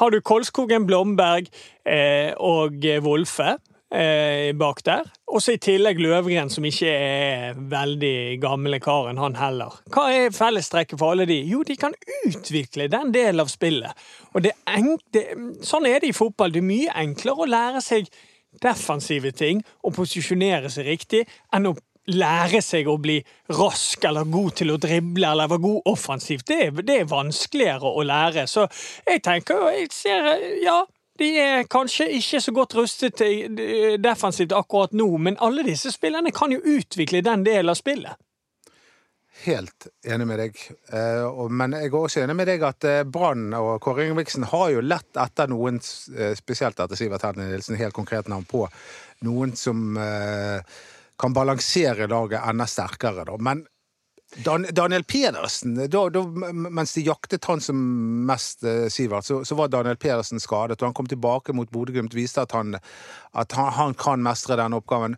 Har 0.00 0.10
du 0.10 0.18
Kolskogen, 0.18 0.86
Blomberg 0.88 1.46
eh, 1.86 2.34
og 2.34 2.74
Wolfe 3.06 3.56
eh, 3.94 4.52
bak 4.56 4.82
der. 4.84 5.08
Og 5.26 5.42
så 5.42 5.56
i 5.56 5.60
tillegg 5.62 6.00
Løvgren, 6.02 6.50
som 6.52 6.64
ikke 6.66 6.90
er 6.90 7.58
veldig 7.70 8.38
gamle 8.42 8.80
karen, 8.82 9.20
han 9.20 9.38
heller. 9.38 9.80
Hva 9.92 10.06
er 10.14 10.34
fellestrekket 10.34 10.98
for 11.00 11.14
alle 11.14 11.26
de? 11.28 11.40
Jo, 11.50 11.62
de 11.66 11.76
kan 11.80 11.94
utvikle 12.26 12.88
den 12.92 13.12
delen 13.14 13.42
av 13.42 13.50
spillet. 13.52 14.06
Og 14.34 14.44
det, 14.46 14.54
det, 15.14 15.26
sånn 15.66 15.88
er 15.90 16.00
det 16.02 16.12
i 16.12 16.16
fotball. 16.16 16.54
Det 16.54 16.62
er 16.62 16.70
mye 16.70 16.96
enklere 17.06 17.46
å 17.46 17.50
lære 17.50 17.84
seg 17.84 18.08
defensive 18.62 19.34
ting 19.36 19.60
og 19.84 19.96
posisjonere 19.98 20.70
seg 20.72 20.88
riktig, 20.88 21.26
enn 21.52 21.68
å 21.68 21.76
lære 22.06 22.60
seg 22.62 22.86
å 22.88 22.96
bli 23.02 23.16
rask 23.56 24.04
eller 24.06 24.28
god 24.30 24.58
til 24.60 24.72
å 24.72 24.78
drible 24.80 25.26
eller 25.26 25.50
være 25.50 25.64
god 25.64 25.90
offensivt. 25.90 26.46
Det, 26.48 26.84
det, 26.86 27.00
er 27.02 27.10
vanskeligere 27.10 27.90
å 27.90 28.04
lære. 28.06 28.46
Så 28.50 28.66
jeg 29.06 29.22
tenker 29.26 29.66
jeg 29.74 29.90
ser, 29.94 30.30
Ja, 30.62 30.84
de 31.18 31.30
er 31.40 31.66
kanskje 31.70 32.08
ikke 32.18 32.40
så 32.42 32.52
godt 32.54 32.76
rustet 32.78 33.22
defensivt 34.02 34.54
akkurat 34.56 34.92
nå, 34.96 35.08
men 35.18 35.38
alle 35.42 35.64
disse 35.66 35.92
spillerne 35.94 36.32
kan 36.34 36.52
jo 36.52 36.60
utvikle 36.60 37.24
den 37.24 37.44
delen 37.46 37.72
av 37.72 37.78
spillet. 37.78 38.16
Helt 39.44 39.86
enig 40.06 40.26
med 40.26 40.38
deg. 40.40 40.60
Eh, 40.96 41.40
men 41.52 41.76
jeg 41.76 41.90
er 41.90 41.96
også 41.98 42.22
enig 42.22 42.36
med 42.38 42.48
deg 42.48 42.62
at 42.64 42.86
eh, 42.88 43.02
Brann 43.04 43.50
og 43.58 43.76
Kåre 43.84 44.06
Ingebrigtsen 44.06 44.46
har 44.48 44.70
jo 44.72 44.84
lett 44.84 45.20
etter 45.20 45.50
noen, 45.52 45.80
eh, 46.16 46.32
spesielt 46.38 46.80
etter 46.80 46.96
Sivert 46.96 47.26
Hedne 47.26 47.50
Nilsen, 47.50 47.76
helt 47.76 47.96
konkret 47.96 48.30
navn 48.32 48.46
på, 48.48 48.64
noen 49.26 49.52
som 49.56 49.96
kan 51.16 51.32
balansere 51.32 52.08
laget 52.08 52.44
enda 52.44 52.66
sterkere. 52.68 53.24
Da. 53.28 53.36
Men 53.40 53.62
Daniel 54.34 55.04
Pedersen, 55.04 55.76
da, 55.90 56.08
da, 56.10 56.22
mens 56.52 56.94
de 56.96 57.04
jaktet 57.06 57.44
han 57.46 57.60
som 57.62 57.78
mest, 58.26 58.64
Sivert, 58.90 59.24
så, 59.24 59.44
så, 59.44 59.54
var 59.54 59.70
Daniel 59.72 59.96
Pedersen 59.96 60.42
skadet. 60.42 60.80
og 60.82 60.88
Han 60.88 60.96
kom 60.98 61.06
tilbake 61.06 61.54
mot 61.54 61.70
Bodø-Glimt, 61.70 62.14
viste 62.14 62.42
at, 62.42 62.52
han, 62.52 62.74
at 63.32 63.56
han, 63.56 63.72
han, 63.72 63.94
kan 63.94 64.24
mestre 64.24 64.58
den 64.58 64.76
oppgaven. 64.76 65.16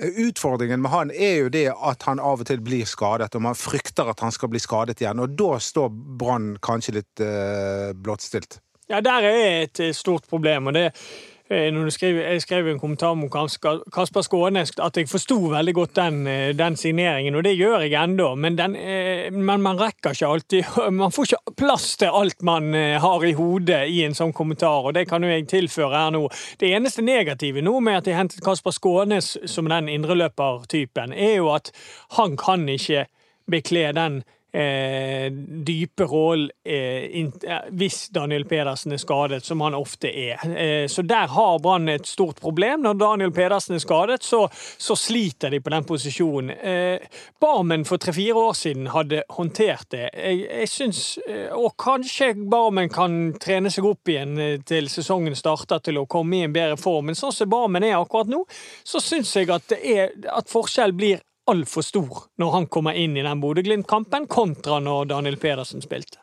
Utfordringen 0.00 0.80
med 0.84 0.92
han 0.92 1.10
er 1.10 1.34
jo 1.42 1.48
det 1.52 1.66
at 1.72 2.06
han 2.08 2.20
av 2.20 2.44
og 2.44 2.48
til 2.48 2.62
blir 2.64 2.86
skadet, 2.88 3.34
og 3.34 3.44
man 3.48 3.58
frykter 3.58 4.12
at 4.12 4.22
han 4.24 4.32
skal 4.32 4.52
bli 4.52 4.60
skadet 4.62 5.00
igjen. 5.00 5.20
Og 5.20 5.34
da 5.40 5.56
står 5.60 5.90
Brann 6.20 6.54
kanskje 6.62 7.00
litt 7.00 7.24
uh, 7.24 7.90
blottstilt. 7.96 8.60
Ja, 8.90 9.02
der 9.04 9.26
er 9.28 9.66
et 9.66 9.82
stort 9.96 10.28
problem. 10.28 10.70
og 10.70 10.76
det 10.76 10.90
Eh, 10.90 10.96
du 10.96 11.29
skrev, 11.50 12.16
jeg 12.16 12.42
skrev 12.42 12.68
en 12.70 12.78
kommentar 12.78 13.10
om 13.16 13.24
Kasper 13.28 14.22
Skånes 14.22 14.70
at 14.78 14.96
jeg 14.96 15.08
forsto 15.10 15.36
veldig 15.50 15.74
godt 15.74 15.96
den, 15.96 16.26
eh, 16.26 16.54
den, 16.54 16.76
signeringen, 16.76 17.34
og 17.34 17.44
det 17.44 17.56
gjør 17.56 17.80
jeg 17.80 17.96
ennå. 17.98 18.34
Men, 18.36 18.58
eh, 18.58 19.30
men, 19.32 19.60
man 19.62 19.80
rekker 19.80 20.14
ikke 20.14 20.26
alltid 20.26 20.64
Man 21.00 21.12
får 21.12 21.24
ikke 21.26 21.54
plass 21.56 21.96
til 21.96 22.08
alt 22.08 22.42
man 22.42 22.72
har 22.74 23.24
i 23.24 23.32
hodet 23.32 23.88
i 23.88 24.02
en 24.04 24.14
sånn 24.14 24.32
kommentar, 24.32 24.86
og 24.86 24.94
det 24.94 25.08
kan 25.08 25.22
jo 25.22 25.30
jeg 25.30 25.48
tilføre 25.48 25.96
her 25.96 26.10
nå. 26.14 26.28
Det 26.58 26.70
eneste 26.70 27.02
negative 27.02 27.62
nå 27.62 27.80
med 27.80 27.98
at 27.98 28.06
jeg 28.06 28.16
hentet 28.16 28.44
Kasper 28.44 28.70
Skånes 28.70 29.36
som 29.46 29.68
den 29.68 29.88
indreløpertypen, 29.88 31.12
er 31.12 31.40
jo 31.40 31.50
at 31.54 31.72
han 32.16 32.36
kan 32.36 32.68
ikke 32.68 33.06
bekle 33.50 33.90
den 33.96 34.22
eh, 34.52 35.32
dype 35.66 36.04
roll 36.04 36.50
eh, 36.64 37.28
hvis 37.70 38.08
Daniel 38.14 38.44
Pedersen 38.48 38.92
er 38.92 39.00
skadet, 39.02 39.44
som 39.44 39.60
han 39.64 39.76
ofte 39.78 40.10
er. 40.10 40.42
Eh, 40.50 40.86
så 40.88 41.02
der 41.02 41.30
har 41.30 41.58
Brann 41.62 41.88
et 41.88 42.06
stort 42.06 42.40
problem. 42.40 42.82
Når 42.82 42.94
Daniel 43.00 43.32
Pedersen 43.32 43.74
er 43.74 43.82
skadet, 43.82 44.22
så, 44.24 44.46
så 44.78 44.96
sliter 44.96 45.50
de 45.50 45.60
på 45.60 45.70
den 45.70 45.86
posisjonen. 45.86 46.50
Eh, 46.50 47.06
Barmen 47.40 47.84
for 47.84 48.02
tre-fire 48.02 48.34
år 48.34 48.52
siden 48.58 48.90
hadde 48.94 49.22
håndtert 49.36 49.90
det. 49.94 50.08
Jeg, 50.14 50.44
jeg 50.48 50.70
syns 50.70 51.02
eh, 51.28 51.48
Og 51.56 51.74
kanskje 51.80 52.32
Barmen 52.50 52.90
kan 52.92 53.34
trene 53.40 53.70
seg 53.72 53.86
opp 53.88 54.10
igjen 54.10 54.38
eh, 54.38 54.58
til 54.66 54.90
sesongen 54.92 55.36
starter, 55.38 55.82
til 55.84 56.00
å 56.02 56.06
komme 56.10 56.40
i 56.40 56.44
en 56.46 56.54
bedre 56.54 56.78
form. 56.80 57.10
Men 57.10 57.18
sånn 57.18 57.34
som 57.34 57.50
Barmen 57.50 57.86
er 57.86 57.98
akkurat 57.98 58.30
nå, 58.30 58.44
så 58.84 59.02
syns 59.02 59.32
jeg 59.36 59.50
at, 59.54 59.74
at 59.74 60.50
forskjell 60.50 60.94
blir 60.96 61.22
altfor 61.50 61.84
stor 61.84 62.24
når 62.40 62.56
han 62.56 62.68
kommer 62.72 62.96
inn 62.98 63.16
i 63.18 63.26
den 63.26 63.42
Bodø-Glimt-kampen, 63.42 64.28
kontra 64.30 64.80
når 64.82 65.10
Daniel 65.12 65.38
Pedersen 65.40 65.84
spilte. 65.84 66.22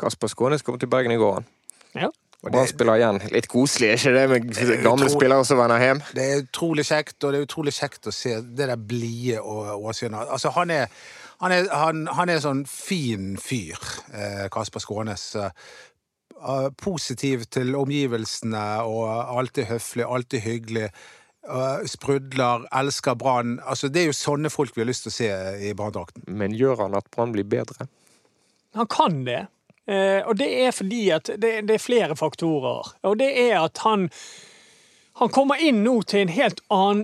Kasper 0.00 0.32
Skånes 0.32 0.64
kom 0.64 0.78
til 0.80 0.90
Bergen 0.90 1.14
i 1.14 1.20
går. 1.20 1.42
Ja. 1.94 2.08
Brann 2.42 2.66
spiller 2.66 2.98
igjen. 2.98 3.20
Litt 3.30 3.46
koselig, 3.50 3.92
er 3.92 4.00
ikke 4.00 4.12
det 4.16 4.22
med 4.30 4.46
gamle 4.82 5.06
utrolig, 5.06 5.10
spillere 5.14 5.46
som 5.46 5.60
vender 5.60 5.82
hjem? 5.84 6.00
Det 6.16 6.24
er 6.24 6.40
utrolig 6.42 6.84
kjekt, 6.88 7.16
og 7.20 7.30
det 7.30 7.38
er 7.38 7.46
utrolig 7.46 7.74
kjekt 7.76 8.08
å 8.10 8.14
se 8.14 8.34
det 8.42 8.66
der 8.66 8.80
blide 8.80 9.38
Åsjøen. 9.44 10.16
Altså, 10.24 10.50
han 10.56 10.72
er, 10.74 10.88
han, 11.44 11.54
er, 11.54 11.70
han, 11.70 12.02
han 12.18 12.32
er 12.32 12.42
sånn 12.42 12.64
fin 12.66 13.36
fyr, 13.38 13.78
eh, 14.10 14.48
Kasper 14.52 14.82
Skånes. 14.82 15.28
eh, 15.38 15.54
positiv 16.82 17.46
til 17.54 17.76
omgivelsene 17.78 18.66
og 18.90 19.06
alltid 19.38 19.70
høflig, 19.70 20.08
alltid 20.08 20.42
hyggelig. 20.42 20.88
Eh, 21.48 21.86
sprudler, 21.86 22.66
elsker 22.72 23.14
Brann. 23.18 23.58
Altså, 23.64 23.88
det 23.88 24.02
er 24.02 24.10
jo 24.10 24.18
sånne 24.18 24.50
folk 24.52 24.76
vi 24.76 24.84
har 24.84 24.90
lyst 24.90 25.06
til 25.06 25.12
å 25.12 25.16
se 25.16 25.32
i 25.68 25.74
Branndrakten. 25.78 26.26
Men 26.28 26.56
gjør 26.56 26.86
han 26.86 26.98
at 26.98 27.10
Brann 27.14 27.34
blir 27.34 27.48
bedre? 27.48 27.88
Han 28.78 28.88
kan 28.90 29.24
det. 29.28 29.46
Eh, 29.86 30.20
og 30.22 30.36
det 30.38 30.48
er 30.64 30.70
fordi 30.74 31.02
at 31.10 31.32
det, 31.36 31.54
det 31.68 31.76
er 31.76 31.82
flere 31.82 32.16
faktorer. 32.16 32.94
Og 33.08 33.18
det 33.18 33.32
er 33.48 33.58
at 33.64 33.84
han 33.86 34.10
Han 35.20 35.28
kommer 35.28 35.60
inn 35.60 35.82
nå 35.84 36.02
til 36.08 36.22
en 36.22 36.30
helt 36.32 36.62
annen 36.72 37.02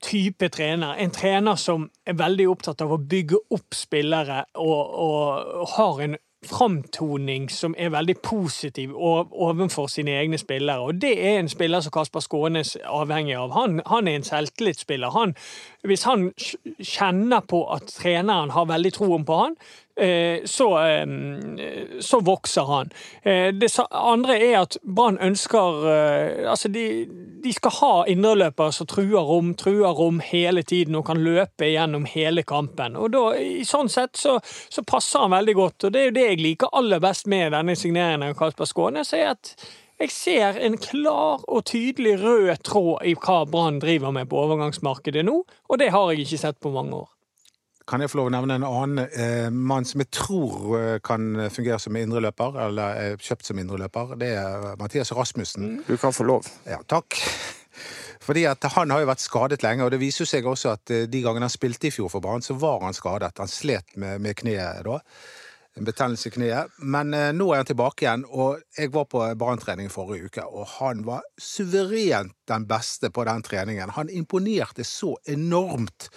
type 0.00 0.48
trener. 0.54 0.94
En 0.94 1.10
trener 1.10 1.56
som 1.58 1.88
er 2.06 2.14
veldig 2.14 2.46
opptatt 2.52 2.84
av 2.84 2.92
å 2.94 3.00
bygge 3.02 3.40
opp 3.50 3.74
spillere 3.74 4.44
og, 4.54 4.92
og 4.94 5.72
har 5.74 6.02
en 6.04 6.14
framtoning 6.46 7.50
som 7.50 7.74
er 7.78 7.90
veldig 7.90 8.14
positiv 8.22 8.94
overfor 8.94 9.86
sine 9.86 10.10
egne 10.10 10.38
spillere. 10.38 10.78
Og 10.78 11.00
det 11.02 11.26
er 11.26 11.38
en 11.38 11.48
spiller 11.48 11.80
som 11.80 11.92
Kasper 11.92 12.20
Skånes 12.20 12.76
avhengig 12.84 13.34
av. 13.36 13.52
Han, 13.52 13.80
han 13.86 14.08
er 14.08 14.16
en 14.16 14.26
selvtillitsspiller. 14.26 15.10
Han, 15.10 15.34
hvis 15.84 16.02
han 16.02 16.30
kjenner 16.80 17.40
på 17.40 17.64
at 17.74 17.90
treneren 17.98 18.50
har 18.50 18.70
veldig 18.70 18.92
troen 18.92 19.24
på 19.24 19.40
han, 19.42 19.58
så, 20.44 20.68
eh, 20.86 21.06
så 22.00 22.20
vokser 22.20 22.62
han. 22.62 22.90
Eh, 23.22 23.54
Det 23.54 23.70
andre 23.90 24.36
er 24.38 24.60
at 24.60 24.76
Brann 24.82 25.18
ønsker 25.18 25.88
eh, 25.90 26.50
Altså, 26.50 26.68
de, 26.68 27.06
de 27.42 27.52
skal 27.52 27.74
ha 27.80 28.04
indreløpere 28.06 28.72
som 28.72 28.86
truer 28.86 29.26
rom, 29.26 29.54
truer 29.58 29.90
rom 29.98 30.20
hele 30.20 30.62
tiden 30.62 30.94
og 30.94 31.06
kan 31.06 31.18
løpe 31.22 31.66
gjennom 31.72 32.06
hele 32.06 32.42
kampen. 32.42 32.96
Og 32.96 33.10
da, 33.12 33.24
i 33.34 33.66
sånn 33.66 33.90
sett 33.90 34.16
så, 34.16 34.38
så 34.44 34.86
passer 34.86 35.26
han 35.26 35.34
veldig 35.34 35.56
godt, 35.58 35.84
og 35.84 35.92
det 35.92 36.00
er 36.00 36.08
jo 36.08 36.16
det 36.20 36.28
jeg 36.28 36.40
liker 36.44 36.72
aller 36.78 37.02
best 37.02 37.26
med 37.26 37.52
denne 37.56 37.76
signeringen 37.76 38.30
av 38.30 38.38
Kasper 38.38 38.70
Skånes, 38.70 39.12
er 39.16 39.34
at 39.34 39.54
jeg 39.98 40.14
ser 40.14 40.58
en 40.62 40.78
klar 40.78 41.42
og 41.42 41.64
tydelig 41.66 42.20
rød 42.22 42.62
tråd 42.62 43.06
i 43.10 43.16
hva 43.18 43.42
Brann 43.50 43.80
driver 43.82 44.14
med 44.14 44.30
på 44.30 44.38
overgangsmarkedet 44.44 45.26
nå, 45.26 45.40
og 45.42 45.80
det 45.82 45.90
har 45.90 46.12
jeg 46.12 46.26
ikke 46.26 46.44
sett 46.46 46.60
på 46.62 46.70
mange 46.74 47.02
år. 47.02 47.17
Kan 47.88 48.02
jeg 48.04 48.10
få 48.12 48.18
lov 48.20 48.26
å 48.28 48.32
nevne 48.34 48.58
en 48.58 48.66
annen 48.68 49.06
eh, 49.06 49.46
mann 49.48 49.86
som 49.88 50.02
jeg 50.02 50.10
tror 50.12 50.74
eh, 50.76 50.96
kan 51.00 51.48
fungere 51.48 51.78
som 51.80 51.96
indreløper, 51.96 52.58
eller 52.66 53.00
er 53.00 53.22
kjøpt 53.22 53.48
som 53.48 53.60
indreløper? 53.62 54.12
Det 54.20 54.28
er 54.36 54.74
Mathias 54.80 55.14
Rasmussen. 55.16 55.78
Du 55.86 55.94
kan 55.96 56.12
få 56.12 56.26
lov. 56.28 56.50
Ja, 56.68 56.82
takk. 56.84 57.16
Fordi 58.28 58.44
at 58.44 58.64
Han 58.74 58.90
har 58.92 59.00
jo 59.00 59.08
vært 59.08 59.24
skadet 59.24 59.62
lenge, 59.64 59.86
og 59.86 59.92
det 59.94 60.02
viser 60.02 60.28
seg 60.28 60.44
også 60.44 60.74
at 60.74 60.92
eh, 60.92 61.06
de 61.08 61.22
gangene 61.24 61.48
han 61.48 61.54
spilte 61.54 61.88
i 61.88 61.94
fjor 61.94 62.10
for 62.12 62.20
Brann, 62.20 62.44
så 62.44 62.58
var 62.60 62.82
han 62.84 62.96
skadet. 62.96 63.38
Han 63.40 63.48
slet 63.48 63.96
med, 63.96 64.20
med 64.20 64.36
kneet 64.36 64.84
da. 64.84 64.98
En 65.78 65.86
betennelse 65.86 66.28
i 66.28 66.34
kneet. 66.34 66.74
Men 66.84 67.14
eh, 67.16 67.30
nå 67.32 67.46
er 67.52 67.62
han 67.62 67.70
tilbake 67.70 68.04
igjen, 68.04 68.26
og 68.28 68.60
jeg 68.76 68.92
var 68.92 69.08
på 69.08 69.22
Brann-trening 69.40 69.88
forrige 69.88 70.28
uke, 70.28 70.44
og 70.44 70.68
han 70.76 71.06
var 71.08 71.24
suverent 71.40 72.36
den 72.52 72.68
beste 72.68 73.08
på 73.08 73.24
den 73.24 73.46
treningen. 73.48 73.96
Han 73.96 74.12
imponerte 74.12 74.84
så 74.84 75.14
enormt. 75.24 76.10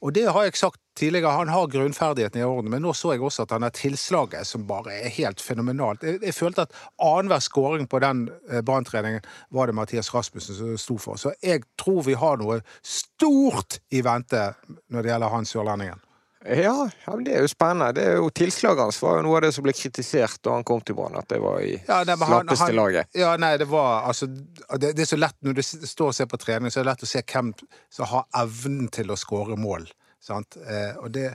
Og 0.00 0.14
det 0.16 0.26
har 0.32 0.46
jeg 0.46 0.56
sagt 0.56 0.80
tidligere, 0.96 1.32
han 1.36 1.52
har 1.52 1.68
grunnferdighetene 1.68 2.40
i 2.40 2.48
orden, 2.48 2.70
men 2.72 2.82
nå 2.84 2.92
så 2.96 3.12
jeg 3.12 3.24
også 3.24 3.44
at 3.44 3.52
han 3.52 3.66
har 3.66 3.74
tilslaget 3.76 4.48
som 4.48 4.66
bare 4.68 4.94
er 4.96 5.12
helt 5.12 5.40
fenomenalt. 5.44 6.04
Jeg, 6.06 6.22
jeg 6.24 6.36
følte 6.36 6.64
at 6.64 6.76
annenhver 6.96 7.44
skåring 7.44 7.88
på 7.88 8.00
den 8.00 8.26
eh, 8.48 8.62
Brann-treningen 8.64 9.26
var 9.52 9.68
det 9.68 9.76
Mathias 9.76 10.12
Rasmussen 10.14 10.56
som 10.56 10.76
sto 10.80 10.96
for. 11.00 11.20
Så 11.20 11.34
jeg 11.44 11.66
tror 11.80 12.02
vi 12.08 12.16
har 12.16 12.40
noe 12.40 12.62
stort 12.80 13.80
i 13.92 14.00
vente 14.04 14.50
når 14.88 15.02
det 15.04 15.12
gjelder 15.12 15.36
han 15.36 15.48
sørlendingen. 15.48 16.00
Ja, 16.46 16.88
ja, 17.06 17.14
men 17.14 17.24
det 17.26 17.34
er 17.36 17.42
jo 17.44 17.48
spennende. 17.52 17.92
Det 17.92 18.04
er 18.08 18.14
jo 18.16 18.30
Tilslaget 18.32 18.80
hans 18.80 19.00
var 19.02 19.18
jo 19.18 19.24
noe 19.26 19.36
av 19.36 19.42
det 19.44 19.50
som 19.52 19.64
ble 19.66 19.74
kritisert 19.76 20.38
da 20.46 20.54
han 20.54 20.64
kom 20.64 20.80
til 20.80 20.96
Brann, 20.96 21.18
at 21.20 21.28
det 21.28 21.40
var 21.42 21.58
i 21.60 21.74
Ja, 21.86 21.98
nei, 22.08 22.16
slappeste 22.16 22.56
han- 22.64 22.66
han- 22.66 22.76
laget. 22.78 23.06
Ja, 23.14 23.36
nei, 23.36 23.56
det 23.60 23.68
var 23.68 24.06
altså 24.08 24.26
det, 24.26 24.94
det 24.96 25.00
er 25.04 25.10
så 25.16 25.18
lett 25.20 25.36
når 25.44 25.54
du 25.54 25.62
står 25.62 26.06
og 26.08 26.14
ser 26.14 26.26
på 26.26 26.38
trening, 26.40 26.70
så 26.72 26.80
er 26.80 26.84
det 26.84 26.92
lett 26.94 27.04
å 27.04 27.10
se 27.12 27.20
hvem 27.22 27.52
som 27.90 28.06
har 28.06 28.24
evnen 28.34 28.88
til 28.90 29.12
å 29.12 29.16
skåre 29.20 29.58
mål. 29.58 29.86
Sant? 30.20 30.58
Eh, 30.60 30.96
og 31.00 31.10
det, 31.14 31.30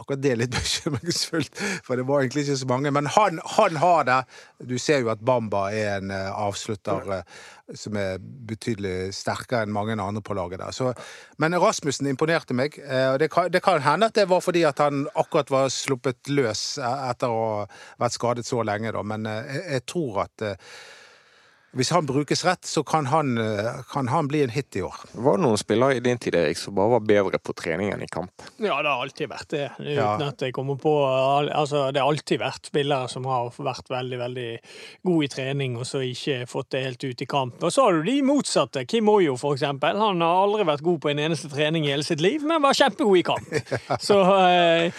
akkurat 0.00 0.20
det 0.24 0.30
er 0.32 0.38
litt 0.40 0.54
bekymringsfullt, 0.56 1.58
for 1.84 2.00
det 2.00 2.06
var 2.08 2.22
egentlig 2.22 2.46
ikke 2.46 2.60
så 2.62 2.68
mange. 2.70 2.92
Men 2.96 3.08
han, 3.12 3.40
han 3.56 3.76
har 3.82 4.06
det. 4.08 4.18
Du 4.70 4.78
ser 4.80 5.02
jo 5.02 5.10
at 5.12 5.20
Bamba 5.20 5.66
er 5.76 5.98
en 5.98 6.12
eh, 6.14 6.30
avslutter 6.32 7.12
eh, 7.18 7.42
som 7.76 7.98
er 8.00 8.16
betydelig 8.20 9.12
sterkere 9.14 9.66
enn 9.66 9.74
mange 9.74 9.98
andre 10.00 10.22
på 10.24 10.34
laget 10.34 10.62
der. 10.62 10.72
Så, 10.74 10.94
men 11.38 11.58
Rasmussen 11.60 12.08
imponerte 12.10 12.56
meg. 12.56 12.80
eh, 12.80 13.10
og 13.12 13.20
det 13.22 13.28
kan, 13.34 13.50
det 13.52 13.62
kan 13.64 13.84
hende 13.84 14.08
at 14.08 14.16
det 14.16 14.28
var 14.32 14.40
fordi 14.44 14.64
at 14.68 14.80
han 14.80 15.04
akkurat 15.14 15.52
var 15.52 15.68
sluppet 15.74 16.32
løs 16.32 16.64
eh, 16.80 17.04
etter 17.12 17.28
å 17.28 17.44
ha 17.60 17.68
vært 18.00 18.16
skadet 18.16 18.48
så 18.48 18.64
lenge, 18.64 18.94
da. 18.96 19.04
Men 19.04 19.28
eh, 19.28 19.52
jeg, 19.52 19.66
jeg 19.76 19.86
tror 19.92 20.24
at 20.24 20.48
hvis 21.76 21.90
han 21.94 22.06
brukes 22.06 22.40
rett, 22.44 22.64
så 22.66 22.82
kan 22.82 23.06
han, 23.06 23.38
eh, 23.38 23.82
kan 23.92 24.08
han 24.10 24.26
bli 24.28 24.42
en 24.42 24.50
hit 24.50 24.76
i 24.76 24.82
år. 24.82 24.94
Var 25.14 25.36
det 25.36 25.44
noen 25.44 25.58
spillere 25.60 25.96
i 25.96 26.00
din 26.02 26.18
tid 26.18 26.34
Erik, 26.34 26.58
som 26.58 26.74
bare 26.74 26.90
var 26.96 27.00
bedre 27.06 27.38
på 27.38 27.54
trening 27.54 27.92
enn 27.94 28.02
i 28.02 28.08
kamp? 28.10 28.32
Ja, 28.58 28.80
det 28.82 28.90
har 28.90 29.04
alltid 29.04 29.28
vært 29.30 29.48
det. 29.54 29.68
Uten 29.78 29.94
Ja. 29.94 30.16
at 30.28 30.38
jeg 30.42 30.52
kommer 30.56 30.76
på 30.80 30.90
Altså, 31.50 31.92
det 31.92 32.00
har 32.02 32.08
alltid 32.10 32.40
vært 32.40 32.66
spillere 32.72 33.08
som 33.08 33.24
har 33.24 33.50
vært 33.50 33.88
veldig, 33.88 34.18
veldig 34.18 34.58
gode 35.06 35.24
i 35.24 35.28
trening, 35.28 35.76
og 35.78 35.84
så 35.86 36.02
ikke 36.02 36.46
fått 36.50 36.70
det 36.70 36.82
helt 36.84 37.04
ut 37.04 37.22
i 37.22 37.26
kamp. 37.26 37.62
Og 37.62 37.70
så 37.72 37.84
har 37.86 37.92
du 37.92 38.02
de 38.02 38.20
motsatte. 38.22 38.84
Kim 38.86 39.08
Oyo, 39.08 39.36
for 39.38 39.54
eksempel. 39.54 39.96
Han 39.96 40.20
har 40.20 40.42
aldri 40.46 40.64
vært 40.66 40.82
god 40.82 41.00
på 41.00 41.10
en 41.10 41.18
eneste 41.18 41.48
trening 41.50 41.86
i 41.86 41.90
hele 41.94 42.02
sitt 42.04 42.20
liv, 42.20 42.42
men 42.42 42.60
var 42.62 42.72
kjempegod 42.74 43.18
i 43.18 43.22
kamp. 43.22 43.46
Så 44.00 44.18
eh, 44.20 44.90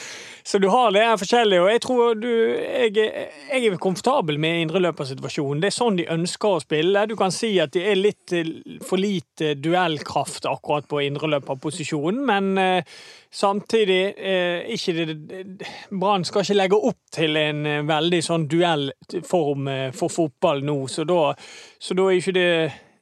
så 0.44 0.58
du 0.58 0.68
har 0.74 0.92
det 0.96 1.04
forskjellig, 1.22 1.60
og 1.62 1.70
jeg 1.72 1.82
tror 1.84 2.16
du 2.20 2.30
Jeg, 2.32 2.96
jeg 2.96 3.66
er 3.68 3.78
komfortabel 3.82 4.40
med 4.42 4.64
indreløpersituasjonen. 4.66 5.62
Det 5.62 5.70
er 5.70 5.76
sånn 5.76 6.00
de 6.00 6.08
ønsker 6.12 6.58
å 6.58 6.62
spille. 6.64 7.06
Du 7.10 7.16
kan 7.20 7.34
si 7.34 7.54
at 7.62 7.74
det 7.76 7.84
er 7.92 8.00
litt 8.00 8.34
eh, 8.36 8.50
for 8.86 9.02
lite 9.02 9.54
duellkraft 9.62 10.48
akkurat 10.50 10.88
på 10.90 11.02
indreløperposisjonen, 11.06 12.22
men 12.28 12.52
eh, 12.62 13.00
samtidig 13.32 14.02
eh, 14.18 14.74
ikke 14.76 14.96
det, 14.98 15.18
Brann 15.92 16.26
skal 16.28 16.46
ikke 16.46 16.60
legge 16.60 16.82
opp 16.92 17.02
til 17.14 17.38
en 17.40 17.66
veldig 17.88 18.22
sånn 18.26 18.48
duellform 18.52 19.70
for 19.98 20.14
fotball 20.14 20.64
nå, 20.66 20.78
så 20.92 21.06
da, 21.08 21.34
så 21.80 21.98
da 21.98 22.08
er 22.08 22.20
ikke 22.20 22.38
det 22.38 22.52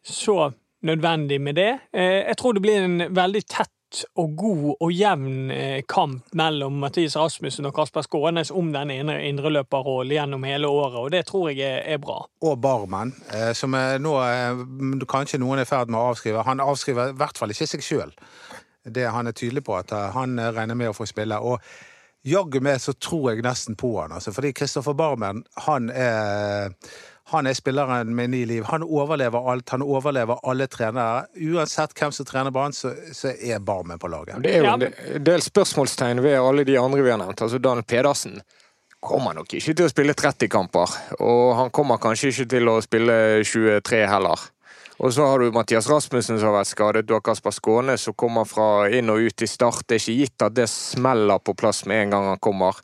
så 0.06 0.52
nødvendig 0.86 1.42
med 1.44 1.58
det. 1.60 1.72
Jeg 1.92 2.38
tror 2.40 2.56
det 2.56 2.64
blir 2.64 2.86
en 2.86 3.02
veldig 3.16 3.42
tett 3.52 3.74
og 4.22 4.36
god 4.38 4.66
og 4.86 4.92
jevn 4.94 5.52
eh, 5.54 5.82
kamp 5.90 6.34
mellom 6.38 6.78
Mathias 6.82 7.18
Rasmussen 7.18 7.68
og 7.70 7.74
Kasper 7.76 8.06
Skånes 8.06 8.52
om 8.52 8.72
den 8.74 8.92
indreløperrollen 8.94 10.14
gjennom 10.14 10.46
hele 10.48 10.70
året, 10.70 11.00
og 11.02 11.12
det 11.14 11.26
tror 11.30 11.50
jeg 11.50 11.82
er, 11.82 11.98
bra. 12.02 12.22
Og 12.46 12.62
Barmen, 12.62 13.14
eh, 13.34 13.52
som 13.58 13.74
nå 13.74 14.16
eh, 14.24 14.64
kanskje 15.10 15.42
noen 15.42 15.62
er 15.62 15.68
i 15.68 15.70
ferd 15.70 15.92
med 15.92 16.00
å 16.00 16.12
avskrive. 16.14 16.46
Han 16.48 16.64
avskriver 16.64 17.14
i 17.14 17.20
hvert 17.20 17.42
fall 17.42 17.56
ikke 17.56 17.70
seg 17.70 17.86
sjøl. 17.86 18.14
Det 18.90 19.10
Han 19.12 19.28
er 19.28 19.36
tydelig 19.36 19.66
på 19.68 19.76
at 19.76 19.92
han 20.16 20.40
regner 20.40 20.78
med 20.78 20.90
å 20.90 20.96
få 20.96 21.06
spille. 21.06 21.36
Og 21.44 21.60
jaggu 22.28 22.60
meg 22.64 22.82
så 22.84 22.94
tror 22.94 23.32
jeg 23.34 23.46
nesten 23.46 23.78
på 23.80 23.94
han, 24.02 24.12
altså. 24.18 24.34
Fordi 24.36 24.52
Kristoffer 24.54 24.94
Barmen, 24.98 25.44
han 25.68 25.90
er 25.94 26.76
han 27.30 27.46
er 27.46 27.54
spilleren 27.54 28.10
med 28.16 28.32
ni 28.34 28.40
liv. 28.50 28.64
Han 28.72 28.82
overlever 28.82 29.52
alt. 29.52 29.70
Han 29.70 29.84
overlever 29.86 30.40
alle 30.50 30.66
trenere. 30.68 31.28
Uansett 31.38 31.94
hvem 31.94 32.10
som 32.16 32.26
trener 32.26 32.50
banen, 32.50 32.74
så, 32.74 32.90
så 33.14 33.36
er 33.38 33.60
Barmen 33.62 34.00
på 34.02 34.10
laget. 34.10 34.40
Det 34.42 34.56
er 34.56 34.66
jo 34.66 34.72
en 34.74 35.24
del- 35.28 35.44
spørsmålstegn 35.46 36.24
ved 36.26 36.40
alle 36.42 36.66
de 36.66 36.80
andre 36.82 37.04
vi 37.06 37.12
har 37.14 37.22
nevnt. 37.22 37.42
Altså 37.46 37.60
Daniel 37.62 37.86
Pedersen 37.86 38.40
kommer 39.00 39.38
nok 39.38 39.54
ikke 39.54 39.76
til 39.78 39.86
å 39.86 39.92
spille 39.94 40.16
30 40.18 40.50
kamper, 40.52 40.96
og 41.22 41.54
han 41.56 41.70
kommer 41.72 42.02
kanskje 42.02 42.34
ikke 42.34 42.48
til 42.56 42.68
å 42.74 42.80
spille 42.84 43.20
23 43.46 44.02
heller. 44.10 44.50
Og 45.00 45.14
så 45.16 45.26
har 45.26 45.40
du 45.40 45.54
Mathias 45.56 45.88
Rasmussen 45.88 46.40
som 46.40 46.50
har 46.50 46.58
vært 46.58 46.74
skadet, 46.74 47.06
du 47.08 47.14
har 47.16 47.24
Kasper 47.24 47.54
Skåne 47.56 47.96
som 47.98 48.18
kommer 48.20 48.44
fra 48.48 48.90
inn 48.92 49.08
og 49.12 49.30
ut 49.30 49.46
i 49.46 49.48
start. 49.48 49.86
Det 49.88 49.96
er 49.96 50.04
ikke 50.04 50.18
gitt 50.18 50.44
at 50.44 50.58
det 50.58 50.66
smeller 50.68 51.40
på 51.40 51.56
plass 51.56 51.86
med 51.88 52.04
en 52.04 52.18
gang 52.18 52.28
han 52.34 52.42
kommer. 52.44 52.82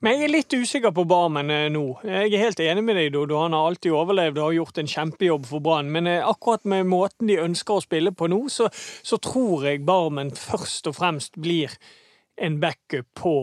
Men 0.00 0.16
jeg 0.16 0.24
er 0.24 0.32
litt 0.32 0.56
usikker 0.56 0.94
på 0.96 1.04
Barmen 1.04 1.52
eh, 1.52 1.68
nå. 1.70 1.84
Jeg 2.08 2.32
er 2.32 2.42
helt 2.42 2.62
enig 2.64 2.82
med 2.86 2.96
deg, 2.96 3.10
Dodo. 3.14 3.36
Han 3.42 3.54
har 3.54 3.68
alltid 3.68 3.92
overlevd 3.92 4.38
og 4.40 4.46
har 4.46 4.56
gjort 4.56 4.80
en 4.80 4.90
kjempejobb 4.94 5.46
for 5.46 5.62
Brann. 5.62 5.92
Men 5.92 6.08
eh, 6.08 6.26
akkurat 6.26 6.64
med 6.72 6.88
måten 6.88 7.28
de 7.28 7.36
ønsker 7.38 7.76
å 7.76 7.84
spille 7.84 8.14
på 8.16 8.30
nå, 8.32 8.40
så, 8.50 8.70
så 9.04 9.20
tror 9.20 9.68
jeg 9.68 9.84
Barmen 9.86 10.32
først 10.34 10.88
og 10.88 10.96
fremst 10.98 11.36
blir 11.38 11.76
en 12.40 12.58
backup 12.64 13.12
på 13.20 13.36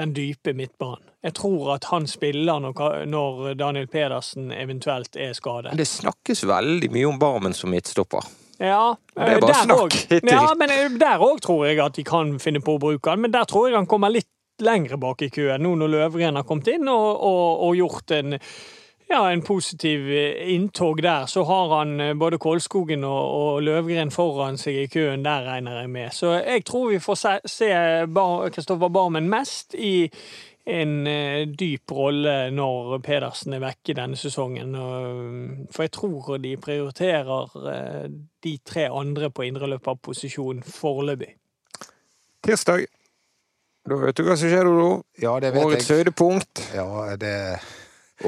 den 0.00 0.16
dype 0.16 0.56
midtbanen. 0.56 1.11
Jeg 1.22 1.34
tror 1.38 1.74
at 1.76 1.84
han 1.92 2.06
spiller 2.10 2.58
når, 3.06 3.54
Daniel 3.54 3.86
Pedersen 3.86 4.50
eventuelt 4.52 5.16
er 5.16 5.32
skadet. 5.38 5.76
Det 5.78 5.86
snakkes 5.86 6.42
veldig 6.50 6.90
mye 6.90 7.06
om 7.12 7.18
Barmen 7.22 7.54
som 7.54 7.70
midtstopper. 7.70 8.26
Ja, 8.62 8.94
Det 9.14 9.22
er 9.22 9.36
eh, 9.36 9.40
bare 9.40 9.52
der 9.52 9.62
snakk 9.64 9.80
også. 9.86 10.02
hittil. 10.10 10.30
Ja, 10.34 10.44
men 10.58 10.70
eh, 10.74 10.98
der 11.00 11.22
òg 11.22 11.40
tror 11.42 11.64
jeg 11.66 11.78
at 11.82 11.94
de 11.98 12.04
kan 12.06 12.36
finne 12.42 12.60
på 12.62 12.76
å 12.76 12.82
bruke 12.82 13.10
han. 13.14 13.22
Men 13.22 13.32
der 13.34 13.46
tror 13.50 13.68
jeg 13.70 13.78
han 13.78 13.86
kommer 13.90 14.10
litt 14.12 14.28
lengre 14.62 14.98
bak 15.00 15.22
i 15.26 15.30
køen, 15.32 15.62
nå 15.64 15.72
når 15.80 15.90
Løvgren 15.90 16.36
har 16.38 16.44
kommet 16.46 16.68
inn 16.74 16.86
og, 16.90 17.08
og, 17.26 17.62
og 17.66 17.76
gjort 17.78 18.12
en 18.18 18.36
ja, 19.12 19.26
en 19.28 19.42
positiv 19.44 20.06
inntog 20.48 21.02
der, 21.04 21.26
så 21.28 21.42
har 21.44 21.72
han 21.78 21.90
eh, 22.00 22.12
både 22.16 22.38
Kolskogen 22.40 23.02
og, 23.04 23.24
og 23.38 23.58
Løvgren 23.66 24.10
foran 24.14 24.56
seg 24.60 24.78
i 24.84 24.86
køen 24.92 25.24
der, 25.26 25.42
regner 25.50 25.82
jeg 25.82 25.90
med. 25.92 26.14
Så 26.16 26.30
jeg 26.38 26.62
tror 26.68 26.86
vi 26.94 27.00
får 27.02 27.18
se, 27.20 27.32
se 27.50 27.68
Bar- 28.08 28.48
Kristoffer 28.54 28.88
Barmen 28.94 29.28
mest 29.32 29.74
i, 29.76 30.06
en 30.64 31.06
eh, 31.10 31.42
dyp 31.58 31.90
rolle 31.90 32.34
når 32.54 32.98
Pedersen 33.02 33.56
er 33.56 33.62
vekke 33.64 33.96
denne 33.98 34.18
sesongen. 34.18 34.74
For 35.74 35.86
jeg 35.86 35.94
tror 35.96 36.36
de 36.42 36.52
prioriterer 36.62 37.56
eh, 37.72 38.08
de 38.44 38.56
tre 38.66 38.88
andre 38.94 39.30
på 39.34 39.46
indreløperposisjon 39.48 40.62
foreløpig. 40.66 41.32
Tirsdag. 42.42 42.86
Da 43.82 43.98
vet 43.98 44.14
du 44.18 44.22
hva 44.22 44.36
som 44.38 44.50
skjer, 44.50 44.68
Dodo. 44.68 45.02
Ja, 45.18 45.34
det 45.42 45.50
vet 45.56 45.64
Årets 45.66 45.88
jeg. 45.90 45.98
høydepunkt. 46.02 46.62
Ja, 46.74 46.86
det, 47.18 47.34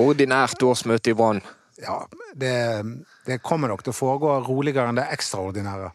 Ordinært 0.03 0.63
årsmøte 0.67 1.13
i 1.13 1.15
Brann. 1.19 1.39
ja, 1.79 2.01
det, 2.35 2.57
det 3.27 3.39
kommer 3.43 3.71
nok 3.71 3.85
til 3.87 3.95
å 3.95 3.97
foregå 3.99 4.35
roligere 4.49 4.91
enn 4.91 4.99
det 4.99 5.07
ekstraordinære. 5.15 5.93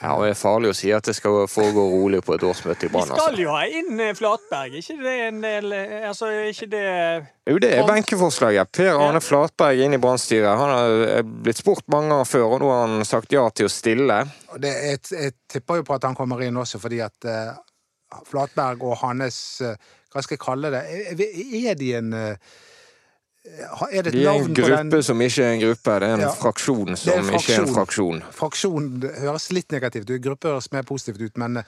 Ja, 0.00 0.12
og 0.16 0.22
det 0.24 0.30
er 0.32 0.38
farlig 0.40 0.70
å 0.70 0.76
si 0.76 0.90
at 0.94 1.04
det 1.08 1.14
skal 1.18 1.46
foregå 1.50 1.84
rolig 1.92 2.20
på 2.26 2.34
et 2.36 2.44
årsmøte 2.46 2.88
i 2.88 2.90
Brann. 2.92 3.08
Vi 3.08 3.14
skal 3.14 3.30
Altså. 3.32 3.42
jo 3.42 3.52
ha 3.54 3.62
inn 3.68 4.00
eh, 4.00 4.12
Flatberg, 4.16 4.74
ikke 4.80 4.96
det 5.02 5.14
en 5.28 5.40
del 5.44 5.72
eh, 5.76 6.06
Altså, 6.08 6.30
ikke 6.50 6.68
det 6.72 6.84
Jo, 7.50 7.58
det 7.62 7.70
er 7.76 7.86
benkeforslaget. 7.88 8.72
Per 8.76 8.92
Arne 9.06 9.20
Flatberg 9.24 9.82
inn 9.84 9.94
i 9.96 10.00
Brann-styret. 10.02 10.48
Han 10.60 10.72
har 10.74 11.04
eh, 11.18 11.22
blitt 11.46 11.60
spurt 11.62 11.84
mange 11.92 12.10
ganger 12.14 12.30
før, 12.30 12.46
og 12.56 12.64
nå 12.64 12.70
har 12.72 12.86
han 12.88 13.04
sagt 13.08 13.32
ja 13.36 13.44
til 13.50 13.68
å 13.68 13.72
stille. 13.72 14.20
Det, 14.56 14.72
jeg, 14.90 15.02
jeg 15.12 15.36
tipper 15.56 15.82
jo 15.82 15.88
på 15.90 15.96
at 15.98 16.08
han 16.08 16.16
kommer 16.18 16.42
inn 16.46 16.56
også 16.62 16.80
fordi 16.82 17.02
at 17.04 17.30
Flatberg 18.30 18.82
og 18.86 18.96
hans 19.02 19.40
Hva 19.60 20.22
skal 20.22 20.36
jeg 20.38 20.42
kalle 20.46 20.70
det? 20.72 20.84
Er, 21.12 21.26
er 21.72 21.76
de 21.76 21.90
en 21.98 22.14
Er 23.46 24.02
det 24.02 24.10
et 24.10 24.16
De 24.16 24.24
er 24.26 24.40
en 24.40 24.54
gruppe 24.54 25.02
som 25.06 25.20
ikke 25.22 25.44
er 25.44 25.52
en 25.54 25.60
gruppe. 25.62 25.98
Det 26.00 26.08
er 26.08 26.14
en 26.14 26.20
Ja. 26.20 26.32
fraksjon 26.34 26.96
som 26.96 27.12
en 27.12 27.24
ikke 27.34 27.54
er 27.54 27.62
en 27.62 27.74
fraksjon. 27.74 27.74
fraksjon. 27.74 28.22
fraksjon? 28.32 29.00
Det 29.00 29.14
høres 29.20 29.52
litt 29.52 29.72
negativt 29.72 30.10
ut. 30.10 30.20
Gruppe 30.22 30.48
høres 30.48 30.72
mer 30.72 30.82
positivt 30.82 31.20
ut, 31.20 31.36
men 31.38 31.56
eh, 31.58 31.62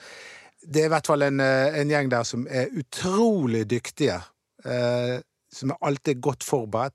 det 0.67 0.83
er 0.83 0.85
i 0.85 0.93
hvert 0.93 1.07
fall 1.07 1.21
en, 1.21 1.39
eh, 1.39 1.79
en 1.79 1.89
gjeng 1.89 2.09
der 2.09 2.23
som 2.23 2.47
er 2.49 2.67
utrolig 2.77 3.65
dyktige. 3.69 4.21
Eh, 4.65 5.19
som 5.51 5.71
er 5.71 5.77
alltid 5.81 6.21
godt 6.21 6.43
forberedt. 6.43 6.93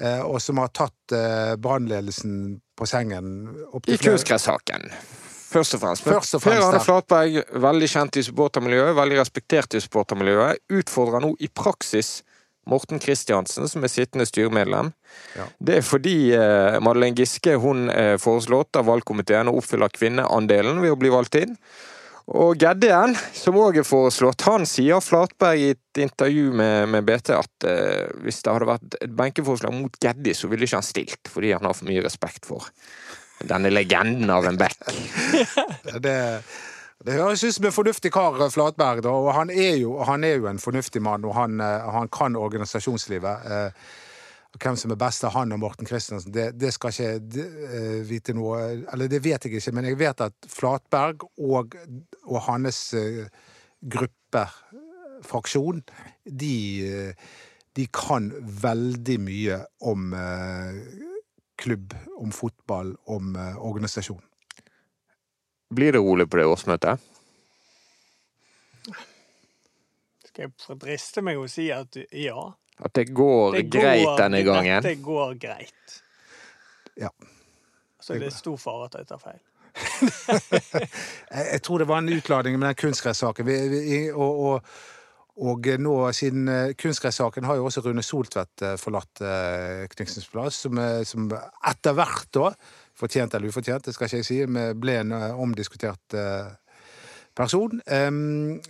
Eh, 0.00 0.20
og 0.20 0.40
som 0.42 0.58
har 0.58 0.68
tatt 0.74 1.12
eh, 1.12 1.54
brannledelsen 1.56 2.60
på 2.76 2.86
sengen. 2.86 3.48
I 3.86 3.96
kunstgressaken. 3.96 4.90
Først 5.54 5.74
og 5.74 5.80
fremst. 5.80 6.02
Først 6.02 6.34
og 6.34 6.42
fremst, 6.42 6.60
per 6.60 6.66
Arne. 6.66 6.80
Flatberg, 6.82 7.44
veldig 7.62 7.88
kjent 7.88 8.16
i 8.18 8.24
supportermiljøet, 8.26 8.96
veldig 8.96 9.18
respektert 9.20 9.74
i 9.74 9.80
supportermiljøet, 9.84 10.58
utfordrer 10.68 11.22
nå 11.22 11.36
i 11.38 11.48
praksis 11.48 12.22
Morten 12.70 13.00
Kristiansen, 13.02 13.68
som 13.68 13.84
er 13.84 13.92
sittende 13.92 14.26
styremedlem. 14.28 14.92
Ja. 15.36 15.48
Det 15.58 15.80
er 15.80 15.86
fordi 15.86 16.18
eh, 16.36 16.78
Madeleine 16.84 17.16
Giske 17.18 17.56
hun 17.60 17.88
er 17.92 18.20
foreslått 18.22 18.78
av 18.80 18.88
valgkomiteen 18.88 19.50
å 19.50 19.58
oppfylle 19.60 19.90
kvinneandelen 19.92 20.80
ved 20.82 20.94
å 20.94 21.00
bli 21.00 21.12
valgt 21.12 21.38
inn. 21.40 21.58
Og 22.32 22.56
Geddien, 22.56 23.12
som 23.36 23.58
òg 23.60 23.82
er 23.82 23.84
foreslått, 23.84 24.46
han 24.48 24.64
sier 24.68 25.02
Flatberg 25.04 25.60
i 25.60 25.72
et 25.74 26.00
intervju 26.06 26.54
med, 26.56 26.88
med 26.94 27.04
BT 27.04 27.34
at 27.36 27.66
eh, 27.68 28.06
hvis 28.24 28.40
det 28.40 28.54
hadde 28.54 28.70
vært 28.70 28.96
et 29.02 29.12
benkeforslag 29.12 29.74
mot 29.76 29.98
Geddi, 30.00 30.32
så 30.32 30.48
ville 30.48 30.64
ikke 30.64 30.80
han 30.80 30.86
stilt, 30.86 31.28
fordi 31.28 31.52
han 31.52 31.68
har 31.68 31.76
for 31.76 31.90
mye 31.90 32.04
respekt 32.04 32.48
for 32.48 32.70
denne 33.44 33.68
legenden 33.72 34.32
av 34.32 34.48
en 34.48 34.56
bekk. 34.56 34.88
Det, 36.04 36.16
det 37.04 37.18
høres 37.18 37.42
ut 37.44 37.52
som 37.52 37.66
en 37.68 37.74
fornuftig 37.74 38.10
kar, 38.14 38.38
Flatberg, 38.48 39.02
da, 39.04 39.12
og 39.12 39.34
han 39.36 39.50
er, 39.52 39.76
jo, 39.82 39.98
han 40.08 40.24
er 40.24 40.38
jo 40.38 40.48
en 40.48 40.60
fornuftig 40.60 41.02
mann, 41.04 41.26
og 41.28 41.34
han, 41.36 41.60
eh, 41.60 41.88
han 41.92 42.08
kan 42.08 42.36
organisasjonslivet. 42.40 43.52
Eh, 43.52 43.86
Hvem 44.54 44.76
som 44.78 44.92
er 44.94 44.98
best 45.02 45.24
av 45.26 45.32
han 45.34 45.50
og 45.50 45.58
Morten 45.58 45.86
Christensen, 45.86 46.30
det, 46.30 46.52
det 46.54 46.68
skal 46.76 46.92
ikke 46.94 47.40
eh, 47.74 48.04
vite 48.06 48.36
noe 48.38 48.60
Eller 48.92 49.08
det 49.10 49.18
vet 49.24 49.48
jeg 49.48 49.58
ikke, 49.58 49.72
men 49.74 49.88
jeg 49.88 49.98
vet 49.98 50.22
at 50.22 50.46
Flatberg 50.46 51.24
og, 51.42 51.74
og 52.22 52.38
hans 52.46 52.78
gruppe, 53.82 54.44
fraksjon, 55.26 55.82
de, 56.24 56.54
de 57.74 57.86
kan 57.90 58.30
veldig 58.62 59.18
mye 59.26 59.58
om 59.90 60.14
klubb, 61.58 61.98
om 62.22 62.30
fotball, 62.34 62.94
om 63.10 63.34
organisasjon. 63.58 64.22
Blir 65.74 65.96
det 65.96 66.02
rolig 66.02 66.28
på 66.30 66.40
det 66.40 66.46
årsmøtet? 66.48 67.10
Skal 70.28 70.46
jeg 70.48 70.52
få 70.58 70.76
driste 70.78 71.22
meg 71.22 71.38
å 71.38 71.46
si 71.50 71.68
at 71.74 71.98
ja. 72.10 72.48
At 72.82 72.94
det 72.98 73.08
går 73.14 73.60
Det 73.60 73.68
greit 73.70 74.16
denne 74.18 74.42
gangen? 74.46 74.82
Dette 74.82 75.02
går 75.02 75.36
greit. 75.38 75.98
Ja. 76.98 77.10
Så 78.02 78.18
det 78.18 78.28
er 78.28 78.34
stor 78.34 78.58
fare 78.60 78.88
at 78.90 78.98
jeg 78.98 79.08
tar 79.08 79.22
feil. 79.22 79.42
Jeg, 81.34 81.62
tror 81.66 81.82
det 81.82 81.86
var 81.88 82.02
en 82.02 82.12
utladning 82.12 82.58
med 82.58 82.68
den 82.68 82.76
kunstgressaken. 82.78 83.48
Og, 84.14 84.42
og, 84.46 84.74
og 85.48 85.66
nå, 85.82 85.94
siden 86.14 86.48
eh, 86.48 86.74
kunstgressaken 86.78 87.46
har 87.48 87.58
jo 87.58 87.66
også 87.66 87.82
Rune 87.86 88.04
Soltvedt 88.06 88.62
eh, 88.62 88.76
forlatt 88.78 89.22
Knutsens 89.94 90.28
plass, 90.30 90.60
som, 90.66 90.78
eh, 90.78 91.02
som 91.08 91.26
etter 91.32 91.96
hvert 91.96 92.30
da, 92.36 92.52
fortjent 92.98 93.34
eller 93.34 93.50
ufortjent, 93.50 93.86
det 93.86 93.94
skal 93.94 94.08
ikke 94.08 94.20
jeg 94.22 94.28
si, 94.28 94.42
men 94.46 94.76
ble 94.80 94.98
en 95.02 95.14
eh, 95.16 95.40
omdiskutert 95.40 96.16
eh, 96.18 96.52
person. 97.34 97.80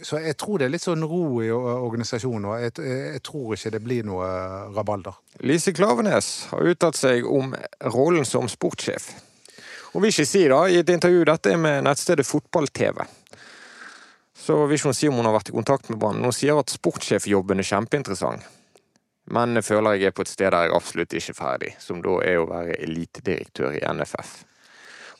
Så 0.00 0.20
jeg 0.24 0.36
tror 0.40 0.58
det 0.58 0.66
er 0.66 0.72
litt 0.72 0.84
sånn 0.84 1.04
ro 1.04 1.42
i 1.44 1.50
organisasjonen, 1.52 2.46
og 2.48 2.62
jeg, 2.62 3.20
tror 3.24 3.52
ikke 3.56 3.74
det 3.74 3.82
blir 3.84 4.06
noe 4.08 4.24
eh, 4.24 4.70
rabalder. 4.76 5.18
Lise 5.44 5.74
Klavenes 5.76 6.30
har 6.52 6.72
uttalt 6.72 6.96
seg 6.96 7.28
om 7.28 7.52
rollen 7.92 8.24
som 8.24 8.48
sportssjef. 8.48 9.12
Hun 9.92 10.02
vil 10.02 10.10
ikke 10.10 10.26
si 10.26 10.46
da, 10.50 10.64
i 10.66 10.80
et 10.80 10.90
intervju 10.90 11.26
dette 11.28 11.52
er 11.52 11.60
med 11.60 11.84
nettstedet 11.86 12.26
Fotball-TV. 12.26 13.04
Så 14.44 14.56
ikke 14.66 14.90
hun 14.90 14.96
si 14.96 15.08
om 15.08 15.20
hun 15.20 15.28
har 15.28 15.36
vært 15.36 15.52
i 15.52 15.54
kontakt 15.54 15.86
med 15.92 16.00
Brann. 16.00 16.24
Hun 16.24 16.34
sier 16.34 16.58
at 16.58 16.72
sportssjefjobben 16.72 17.62
er 17.62 17.68
kjempeinteressant. 17.68 18.42
Men 19.32 19.56
jeg 19.56 19.64
føler 19.64 19.96
jeg 19.96 20.10
er 20.10 20.16
på 20.16 20.24
et 20.24 20.28
sted 20.28 20.50
der 20.52 20.66
jeg 20.66 20.74
absolutt 20.76 21.14
ikke 21.16 21.32
er 21.32 21.38
ferdig, 21.38 21.70
som 21.80 22.02
da 22.04 22.18
er 22.24 22.42
å 22.42 22.48
være 22.50 22.76
elitedirektør 22.84 23.78
i 23.78 23.84
NFF. 23.94 24.34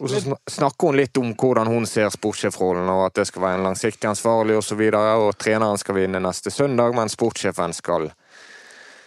Og 0.02 0.10
så 0.10 0.20
snakker 0.50 0.90
hun 0.90 0.98
litt 0.98 1.16
om 1.20 1.30
hvordan 1.38 1.70
hun 1.70 1.86
ser 1.86 2.10
sportssjefrollen, 2.10 2.88
og 2.90 3.06
at 3.06 3.20
det 3.20 3.28
skal 3.30 3.44
være 3.46 3.60
en 3.60 3.68
langsiktig 3.68 4.10
ansvarlig 4.10 4.56
osv., 4.58 4.60
og, 4.60 4.66
så 4.66 4.78
videre, 4.80 5.16
og 5.22 5.36
treneren 5.38 5.78
skal 5.80 6.00
vinne 6.00 6.20
neste 6.20 6.50
søndag, 6.50 6.96
men 6.98 7.12
sportssjefen 7.12 7.72
skal 7.72 8.10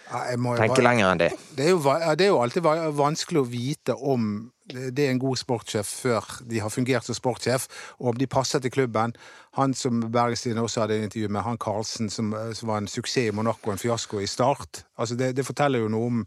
tenke 0.08 0.38
bare- 0.40 0.86
lenger 0.86 1.10
enn 1.10 1.20
det. 1.20 1.32
Det 1.54 1.66
er, 1.66 1.74
jo, 1.74 1.82
det 2.16 2.24
er 2.24 2.32
jo 2.32 2.40
alltid 2.40 2.70
vanskelig 2.96 3.42
å 3.42 3.50
vite 3.52 3.94
om 3.94 4.50
det 4.68 5.06
er 5.06 5.10
en 5.10 5.22
god 5.22 5.36
sportssjef 5.40 5.90
før 6.02 6.26
de 6.50 6.60
har 6.60 6.72
fungert 6.72 7.06
som 7.06 7.16
sportssjef, 7.16 7.66
og 7.98 8.12
om 8.12 8.20
de 8.20 8.26
passer 8.26 8.62
til 8.62 8.70
klubben. 8.74 9.14
Han 9.58 9.74
som 9.74 10.00
Bergestien 10.12 10.58
også 10.58 10.84
hadde 10.84 11.02
intervju 11.02 11.28
med, 11.28 11.42
han 11.42 11.58
Karlsen, 11.58 12.10
som, 12.10 12.34
som 12.54 12.68
var 12.68 12.82
en 12.82 12.88
suksess 12.88 13.32
i 13.32 13.34
Monaco, 13.34 13.72
en 13.72 13.80
fiasko 13.80 14.20
i 14.20 14.26
start. 14.26 14.84
Altså 14.98 15.16
det, 15.16 15.36
det 15.36 15.46
forteller 15.46 15.84
jo 15.84 15.92
noe 15.92 16.12
om 16.12 16.24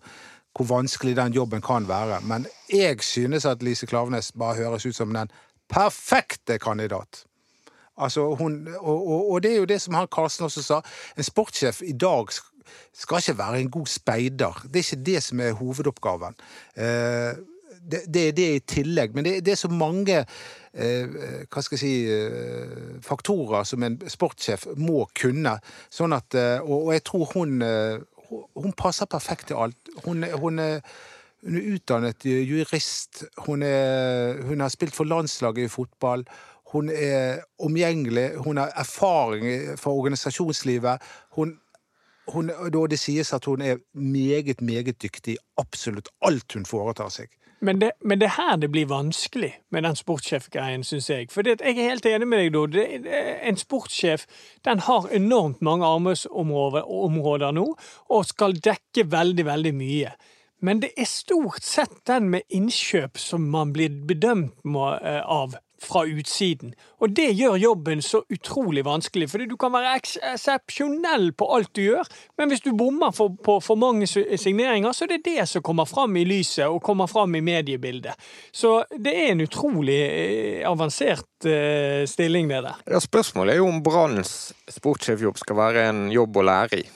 hvor 0.58 0.68
vanskelig 0.68 1.16
den 1.16 1.34
jobben 1.34 1.62
kan 1.64 1.88
være. 1.88 2.22
Men 2.28 2.48
jeg 2.70 3.04
synes 3.04 3.46
at 3.46 3.64
Lise 3.64 3.88
Klavenes 3.88 4.32
bare 4.32 4.56
høres 4.56 4.86
ut 4.86 4.96
som 4.96 5.14
den 5.14 5.32
perfekte 5.70 6.60
kandidat. 6.60 7.24
Altså 7.98 8.34
hun, 8.36 8.68
og, 8.80 9.08
og, 9.08 9.32
og 9.32 9.44
det 9.44 9.52
er 9.52 9.58
jo 9.58 9.70
det 9.70 9.82
som 9.82 9.94
han 9.94 10.10
Karlsen 10.12 10.48
også 10.48 10.64
sa. 10.64 10.82
En 11.18 11.24
sportssjef 11.24 11.82
i 11.86 11.94
dag 11.94 12.34
skal 12.94 13.22
ikke 13.22 13.38
være 13.38 13.62
en 13.62 13.72
god 13.72 13.88
speider. 13.88 14.62
Det 14.64 14.80
er 14.80 14.86
ikke 14.86 15.06
det 15.06 15.24
som 15.24 15.40
er 15.40 15.58
hovedoppgaven. 15.60 16.36
Eh, 16.76 17.34
det, 17.82 18.04
det 18.14 18.28
er 18.28 18.36
det 18.38 18.48
i 18.56 18.64
tillegg, 18.76 19.16
men 19.16 19.26
det, 19.26 19.40
det 19.46 19.56
er 19.56 19.62
så 19.62 19.72
mange 19.74 20.20
eh, 20.22 21.16
hva 21.50 21.64
skal 21.64 21.78
jeg 21.78 21.82
si, 21.82 21.94
eh, 22.12 23.00
faktorer 23.06 23.66
som 23.68 23.84
en 23.84 23.98
sportssjef 24.10 24.68
må 24.78 25.06
kunne. 25.18 25.58
Sånn 25.94 26.14
at, 26.16 26.38
eh, 26.38 26.60
og, 26.62 26.92
jeg 26.96 27.06
tror 27.10 27.32
hun, 27.34 27.58
hun- 27.62 28.78
passer 28.78 29.10
perfekt 29.10 29.50
til 29.50 29.60
alt. 29.60 29.92
Hun, 30.06 30.24
hun 30.40 30.60
er 30.60 30.80
hun 31.42 31.58
er 31.58 31.74
utdannet 31.74 32.26
jurist. 32.26 33.24
Hun, 33.48 33.64
er, 33.66 34.42
hun 34.46 34.62
har 34.62 34.70
spilt 34.70 34.94
for 34.96 35.10
landslaget 35.10 35.66
i 35.66 35.72
fotball. 35.74 36.24
Hun 36.72 36.90
er 36.94 37.42
omgjengelig. 37.60 38.38
Hun 38.46 38.58
har 38.62 38.72
erfaring 38.78 39.80
fra 39.80 39.92
organisasjonslivet. 39.92 41.02
Hun, 41.36 41.56
hun, 42.28 42.52
det 42.90 43.00
sies 43.00 43.34
at 43.34 43.46
hun 43.46 43.62
er 43.62 43.82
meget, 43.94 44.62
meget 44.62 45.02
dyktig 45.02 45.34
i 45.34 45.42
absolutt 45.58 46.10
alt 46.22 46.54
hun 46.54 46.66
foretar 46.66 47.10
seg. 47.10 47.34
Men 47.62 47.82
det, 47.82 47.92
men 48.02 48.18
det 48.20 48.26
er 48.26 48.38
her 48.40 48.56
det 48.58 48.72
blir 48.74 48.90
vanskelig 48.90 49.52
med 49.70 49.84
den 49.86 49.96
sportssjefgreien, 49.96 50.84
syns 50.84 51.10
jeg. 51.10 51.28
For 51.30 51.46
jeg 51.46 51.60
er 51.62 51.78
helt 51.78 52.06
enig 52.10 52.28
med 52.28 52.42
deg, 52.42 52.54
Dodd. 52.56 52.78
En 52.78 53.60
sportssjef 53.62 54.26
den 54.66 54.82
har 54.88 55.06
enormt 55.14 55.62
mange 55.62 55.86
arbeidsområder 55.86 57.54
nå, 57.54 57.68
og 58.10 58.26
skal 58.26 58.58
dekke 58.58 59.06
veldig, 59.14 59.46
veldig 59.46 59.74
mye. 59.78 60.14
Men 60.62 60.82
det 60.82 60.92
er 60.98 61.10
stort 61.10 61.66
sett 61.66 62.02
den 62.10 62.30
med 62.34 62.50
innkjøp 62.50 63.18
som 63.22 63.46
man 63.54 63.74
blir 63.74 63.94
bedømt 64.10 64.58
eh, 64.66 65.22
av 65.22 65.58
fra 65.82 66.04
utsiden. 66.06 66.76
Og 67.02 67.14
det 67.18 67.32
gjør 67.34 67.58
jobben 67.58 68.02
så 68.06 68.22
utrolig 68.30 68.84
vanskelig, 68.86 69.30
fordi 69.32 69.48
du 69.50 69.56
kan 69.60 69.74
være 69.74 69.96
eks- 69.98 70.20
eksepsjonell 70.34 71.32
på 71.38 71.48
alt 71.56 71.72
du 71.76 71.82
gjør, 71.84 72.10
men 72.38 72.52
hvis 72.52 72.64
du 72.66 72.72
bommer 72.78 73.14
for, 73.16 73.34
på 73.34 73.58
for 73.64 73.80
mange 73.80 74.08
signeringer, 74.08 74.94
så 74.94 75.06
er 75.06 75.16
det 75.16 75.24
det 75.26 75.48
som 75.50 75.66
kommer 75.66 75.90
fram 75.90 76.16
i 76.18 76.26
lyset 76.28 76.68
og 76.68 76.82
kommer 76.86 77.10
fram 77.10 77.36
i 77.36 77.44
mediebildet. 77.46 78.14
Så 78.54 78.84
det 78.94 79.16
er 79.18 79.32
en 79.34 79.46
utrolig 79.46 80.00
eh, 80.06 80.70
avansert 80.70 81.28
uh, 81.46 82.06
stilling, 82.10 82.50
det 82.52 82.64
der. 82.68 82.82
Ja, 82.92 83.02
spørsmålet 83.02 83.56
er 83.56 83.62
jo 83.62 83.70
om 83.70 83.82
Branns 83.84 84.52
sportssjefjobb 84.70 85.40
skal 85.42 85.58
være 85.58 85.88
en 85.90 86.04
jobb 86.14 86.38
å 86.38 86.46
lære 86.46 86.82
i. 86.84 86.90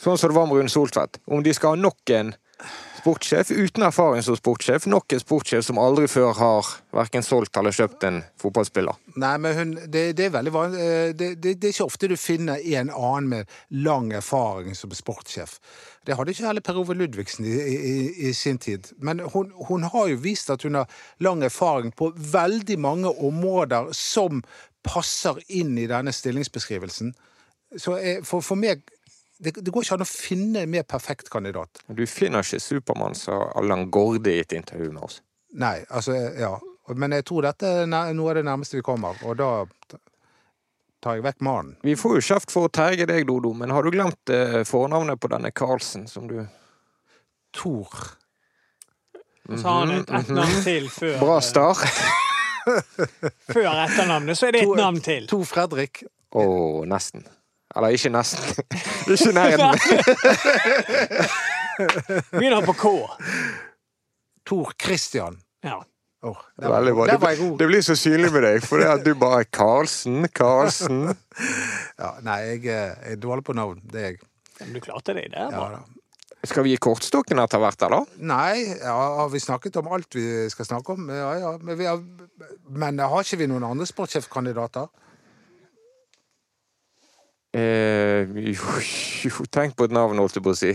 Sånn 0.00 0.18
som 0.18 0.30
det 0.30 0.36
var 0.36 0.48
med 0.50 0.58
Rune 0.58 0.72
Soltvedt. 0.72 1.20
Om 1.30 1.44
de 1.44 1.54
skal 1.54 1.76
ha 1.76 1.80
nok 1.80 2.10
en 2.10 2.34
sportssjef 3.04 3.50
uten 3.52 3.84
erfaring 3.84 4.22
som 4.24 4.36
sportssjef, 4.38 4.86
nok 4.88 5.12
en 5.12 5.20
sportssjef 5.20 5.64
som 5.66 5.78
aldri 5.80 6.06
før 6.08 6.30
har 6.38 6.68
verken 6.96 7.24
solgt 7.26 7.58
eller 7.60 7.74
kjøpt 7.76 8.06
en 8.08 8.22
fotballspiller. 8.40 8.96
Nei, 9.20 9.34
men 9.44 9.58
hun, 9.58 9.74
det, 9.92 10.04
det 10.16 10.28
er 10.30 10.32
veldig 10.38 10.52
vanlig 10.54 10.80
eh, 10.80 11.10
det, 11.12 11.28
det, 11.42 11.56
det 11.60 11.68
er 11.68 11.74
ikke 11.74 11.88
ofte 11.90 12.08
du 12.08 12.16
finner 12.16 12.62
en 12.78 12.92
annen 12.94 13.28
med 13.34 13.58
lang 13.84 14.08
erfaring 14.16 14.72
som 14.78 14.94
sportssjef. 14.96 15.58
Det 16.04 16.16
hadde 16.16 16.32
ikke 16.32 16.48
heller 16.48 16.64
Per 16.64 16.80
Ove 16.80 16.96
Ludvigsen 16.96 17.44
i, 17.48 17.52
i, 17.52 17.94
i 18.30 18.32
sin 18.36 18.58
tid. 18.58 18.88
Men 18.96 19.20
hun, 19.34 19.52
hun 19.68 19.84
har 19.92 20.08
jo 20.08 20.22
vist 20.24 20.52
at 20.52 20.64
hun 20.64 20.80
har 20.80 21.04
lang 21.20 21.44
erfaring 21.44 21.92
på 21.92 22.08
veldig 22.16 22.80
mange 22.80 23.12
områder 23.12 23.92
som 23.92 24.40
passer 24.84 25.44
inn 25.52 25.76
i 25.80 25.88
denne 25.92 26.12
stillingsbeskrivelsen. 26.12 27.12
Så 27.76 27.98
eh, 28.00 28.24
for, 28.24 28.40
for 28.44 28.56
meg 28.56 28.84
det, 29.38 29.52
det 29.64 29.70
går 29.74 29.82
ikke 29.86 29.96
an 29.98 30.04
å 30.04 30.08
finne 30.08 30.62
en 30.64 30.70
mer 30.70 30.84
perfekt 30.88 31.30
kandidat. 31.32 31.80
Du 31.88 32.04
finner 32.06 32.44
ikke 32.46 32.60
Supermann, 32.62 33.16
sa 33.18 33.40
Allan 33.58 33.88
Gårde 33.90 34.30
i 34.32 34.40
et 34.44 34.52
intervju 34.56 34.92
med 34.94 35.02
oss. 35.08 35.20
Nei, 35.58 35.80
altså, 35.90 36.14
ja. 36.38 36.52
Men 36.94 37.14
jeg 37.16 37.24
tror 37.24 37.46
dette 37.46 37.68
er 37.82 37.86
noe 37.88 38.30
av 38.30 38.36
det 38.38 38.44
nærmeste 38.46 38.76
vi 38.78 38.84
kommer, 38.84 39.16
og 39.24 39.38
da 39.40 39.48
tar 41.04 41.18
jeg 41.18 41.24
vekk 41.26 41.40
mannen. 41.44 41.74
Vi 41.84 41.94
får 42.00 42.18
jo 42.18 42.24
kjeft 42.30 42.52
for 42.52 42.68
å 42.68 42.72
terge 42.72 43.06
deg, 43.10 43.26
Dodo, 43.28 43.52
men 43.56 43.72
har 43.74 43.84
du 43.84 43.90
glemt 43.92 44.30
eh, 44.32 44.62
fornavnet 44.68 45.20
på 45.20 45.28
denne 45.32 45.50
Karlsen 45.56 46.06
som 46.08 46.28
du 46.30 46.38
Tor. 47.54 47.90
Og 49.48 49.58
så 49.60 49.68
har 49.68 49.82
han 49.84 49.92
et, 49.98 50.08
et 50.20 50.30
navn 50.32 50.62
til 50.64 50.86
før, 50.90 51.18
Bra 51.20 51.36
eh, 51.38 51.44
start! 51.44 51.84
før 53.52 53.68
etternavnet, 53.84 54.38
så 54.40 54.48
er 54.48 54.56
det 54.56 54.62
To- 54.64 54.72
et 54.74 54.80
navn 54.80 55.00
til. 55.04 55.26
Tor 55.28 55.44
Fredrik. 55.48 56.04
Å, 56.34 56.44
nesten. 56.88 57.26
Eller 57.76 57.88
ikke 57.96 58.10
nesten. 58.14 58.44
ikke 59.14 59.32
nærheten. 59.34 59.78
Begynner 62.30 62.62
på 62.66 62.72
K. 62.78 62.84
Tor 64.46 64.72
Christian. 64.82 65.38
Ja. 65.64 65.80
Oh, 66.24 66.36
Det 66.56 66.64
var, 66.68 66.78
veldig 66.80 66.94
bra. 66.96 67.06
der 67.06 67.18
var 67.20 67.30
Det, 67.34 67.38
god. 67.38 67.58
det 67.60 67.66
blir 67.68 67.82
så 67.84 67.94
synlig 68.00 68.30
med 68.32 68.42
deg, 68.46 68.62
for 68.64 68.76
det 68.80 68.86
at 68.88 69.02
du 69.04 69.10
bare 69.20 69.40
er 69.44 69.48
Karlsen, 69.52 70.24
Karlsen. 70.32 71.10
Ja, 72.00 72.14
nei, 72.26 72.38
jeg 72.48 72.64
er- 72.66 72.96
jeg 73.04 73.12
er 73.12 73.16
dårlig 73.22 73.44
på 73.46 73.52
navn. 73.54 73.80
Det 73.92 74.00
er 74.00 74.04
jeg. 74.14 74.18
Men 74.60 74.72
du 74.74 74.80
klarte 74.80 75.14
deg 75.14 75.28
der, 75.34 75.50
Ja, 75.52 75.60
da. 75.60 75.68
da. 75.76 75.80
Skal 76.44 76.64
vi 76.66 76.70
gi 76.74 76.78
kortstokken 76.82 77.38
etter 77.40 77.58
hvert, 77.62 77.82
eller? 77.86 78.04
Nei, 78.20 78.64
ja, 78.80 78.96
har 79.20 79.28
vi 79.32 79.38
snakket 79.40 79.76
om 79.80 79.86
alt 79.94 80.12
vi 80.14 80.24
skal 80.52 80.64
snakke 80.68 80.92
om? 80.96 81.06
Ja, 81.08 81.30
ja. 81.40 81.52
Men, 81.58 81.78
vi 81.78 81.84
har, 81.88 82.00
men 82.68 82.98
har 83.00 83.20
ikke 83.24 83.38
vi 83.40 83.46
noen 83.48 83.64
andre 83.64 83.86
sportssjefkandidater? 83.88 84.88
Eh, 87.54 88.26
jo, 88.50 88.74
jo, 89.28 89.46
tenk 89.54 89.76
på 89.78 89.86
et 89.88 89.94
navn, 89.94 90.18
holdt 90.18 90.38
jeg 90.40 90.44
på 90.44 90.54
å 90.54 90.58
si. 90.58 90.72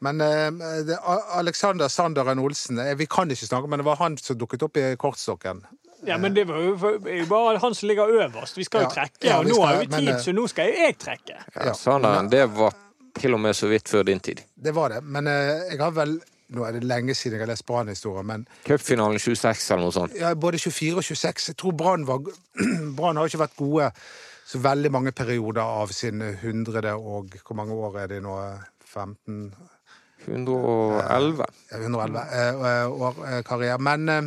Men 0.00 0.20
eh, 0.24 0.94
Alexander 1.36 1.90
Sanderen 1.92 2.38
Olsen 2.40 2.78
eh, 2.80 2.94
Vi 2.96 3.04
kan 3.10 3.28
ikke 3.28 3.44
snakke, 3.50 3.68
men 3.68 3.82
det 3.82 3.84
var 3.88 3.98
han 4.00 4.14
som 4.16 4.38
dukket 4.40 4.62
opp 4.64 4.78
i 4.80 4.84
kortstokken. 4.96 5.64
Ja, 6.08 6.16
men 6.16 6.32
det 6.32 6.46
var 6.48 6.62
jo 6.62 6.76
bare 7.28 7.58
han 7.60 7.74
som 7.76 7.90
ligger 7.90 8.08
øverst. 8.08 8.56
Vi 8.56 8.64
skal 8.64 8.86
jo 8.86 8.92
trekke, 8.94 9.20
Ja, 9.26 9.40
og 9.42 9.50
nå 9.50 9.58
har 9.60 9.82
vi 9.82 9.90
tid, 9.90 10.06
men, 10.06 10.20
så 10.24 10.32
nå 10.32 10.46
skal 10.48 10.70
jo 10.70 10.78
jeg 10.86 10.96
trekke. 11.02 11.36
Ja, 11.52 11.66
Ja. 11.68 11.74
Sanderen, 11.76 12.30
det 12.32 12.46
var 12.56 12.72
til 13.20 13.36
og 13.36 13.42
med 13.44 13.52
så 13.58 13.68
vidt 13.68 13.90
før 13.90 14.06
din 14.08 14.22
tid. 14.24 14.40
Det 14.56 14.72
var 14.72 14.94
det. 14.94 15.02
Men 15.04 15.28
eh, 15.28 15.72
jeg 15.74 15.82
har 15.82 15.96
vel 15.98 16.20
Nå 16.50 16.64
er 16.66 16.72
det 16.74 16.80
lenge 16.82 17.14
siden 17.14 17.36
jeg 17.36 17.44
har 17.44 17.50
lest 17.52 17.62
Brann-historier, 17.68 18.24
men 18.26 18.42
Cupfinalen 18.66 19.20
26 19.22 19.68
eller 19.70 19.84
noe 19.84 19.94
sånt. 19.94 20.16
ja, 20.18 20.32
både 20.34 20.58
24 20.58 20.96
og 20.98 21.04
26. 21.06 21.44
Jeg 21.52 21.56
tror 21.62 21.76
Brann 21.78 22.06
var 22.08 22.24
Brann 22.98 23.20
har 23.20 23.28
ikke 23.30 23.38
vært 23.44 23.54
gode 23.60 23.92
så 24.50 24.58
veldig 24.58 24.90
mange 24.90 25.12
perioder 25.14 25.62
av 25.62 25.92
sin 25.94 26.22
hundrede 26.42 26.96
og 26.98 27.36
Hvor 27.44 27.54
mange 27.58 27.76
år 27.76 28.00
er 28.02 28.06
det 28.14 28.22
nå? 28.24 28.34
15 28.90 29.54
111. 30.26 31.44
ja, 31.70 31.78
111 31.78 32.18
eh, 32.18 32.90
år 32.90 33.22
eh, 33.28 33.42
karriere. 33.46 33.78
Men 33.78 34.08
eh, 34.08 34.22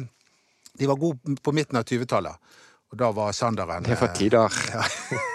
de 0.80 0.88
var 0.90 0.96
gode 0.96 1.36
på 1.44 1.52
midten 1.52 1.78
av 1.78 1.86
20-tallet. 1.86 2.56
Og 2.94 2.98
da 2.98 3.12
var 3.12 3.32
Sanderen 3.32 3.84
Det 3.84 4.00
var 4.02 4.16
tider. 4.16 4.50
tider. 5.10 5.33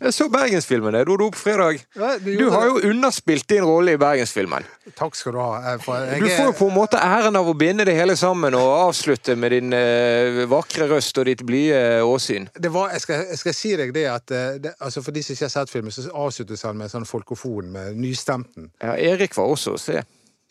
Jeg 0.00 0.14
så 0.16 0.26
Bergensfilmen, 0.32 0.94
det, 0.96 1.04
du 1.06 1.12
opp 1.26 1.36
fredag. 1.38 1.78
Ja, 1.94 2.14
du 2.18 2.48
har 2.50 2.64
det. 2.64 2.70
jo 2.70 2.90
underspilt 2.90 3.46
din 3.48 3.64
rolle 3.64 3.94
i 3.94 3.98
Bergensfilmen. 4.00 4.66
Takk 4.98 5.14
skal 5.16 5.36
du 5.36 5.38
ha. 5.38 5.74
For 5.82 6.02
jeg 6.02 6.20
Du 6.22 6.28
får 6.28 6.48
jo 6.50 6.54
på 6.58 6.68
en 6.70 6.74
måte 6.76 6.98
æren 6.98 7.36
av 7.38 7.48
å 7.48 7.54
binde 7.58 7.86
det 7.86 7.94
hele 7.96 8.16
sammen 8.18 8.56
og 8.58 8.70
avslutte 8.88 9.36
med 9.38 9.54
din 9.54 9.72
eh, 9.76 10.42
vakre 10.50 10.88
røst 10.90 11.18
og 11.22 11.28
ditt 11.30 11.44
blide 11.46 12.02
åsyn. 12.04 12.48
det 12.58 12.72
var, 12.74 12.90
jeg, 12.96 13.04
skal, 13.06 13.24
jeg 13.30 13.38
skal 13.44 13.54
si 13.60 13.76
deg 13.80 13.94
det 13.94 14.06
at 14.10 14.34
eh, 14.34 14.58
det, 14.64 14.74
altså 14.80 15.02
For 15.04 15.14
de 15.14 15.22
som 15.22 15.36
ikke 15.36 15.46
har 15.48 15.54
sett 15.54 15.70
filmen, 15.72 15.94
så 15.94 16.08
avsluttes 16.10 16.66
han 16.66 16.76
med 16.80 16.90
sånn 16.92 17.06
folkefon 17.08 17.70
med 17.74 17.96
nystemten. 18.00 18.72
Ja, 18.82 18.96
Erik 18.98 19.36
var 19.36 19.52
også 19.54 19.76
å 19.78 19.80
se. 19.80 20.02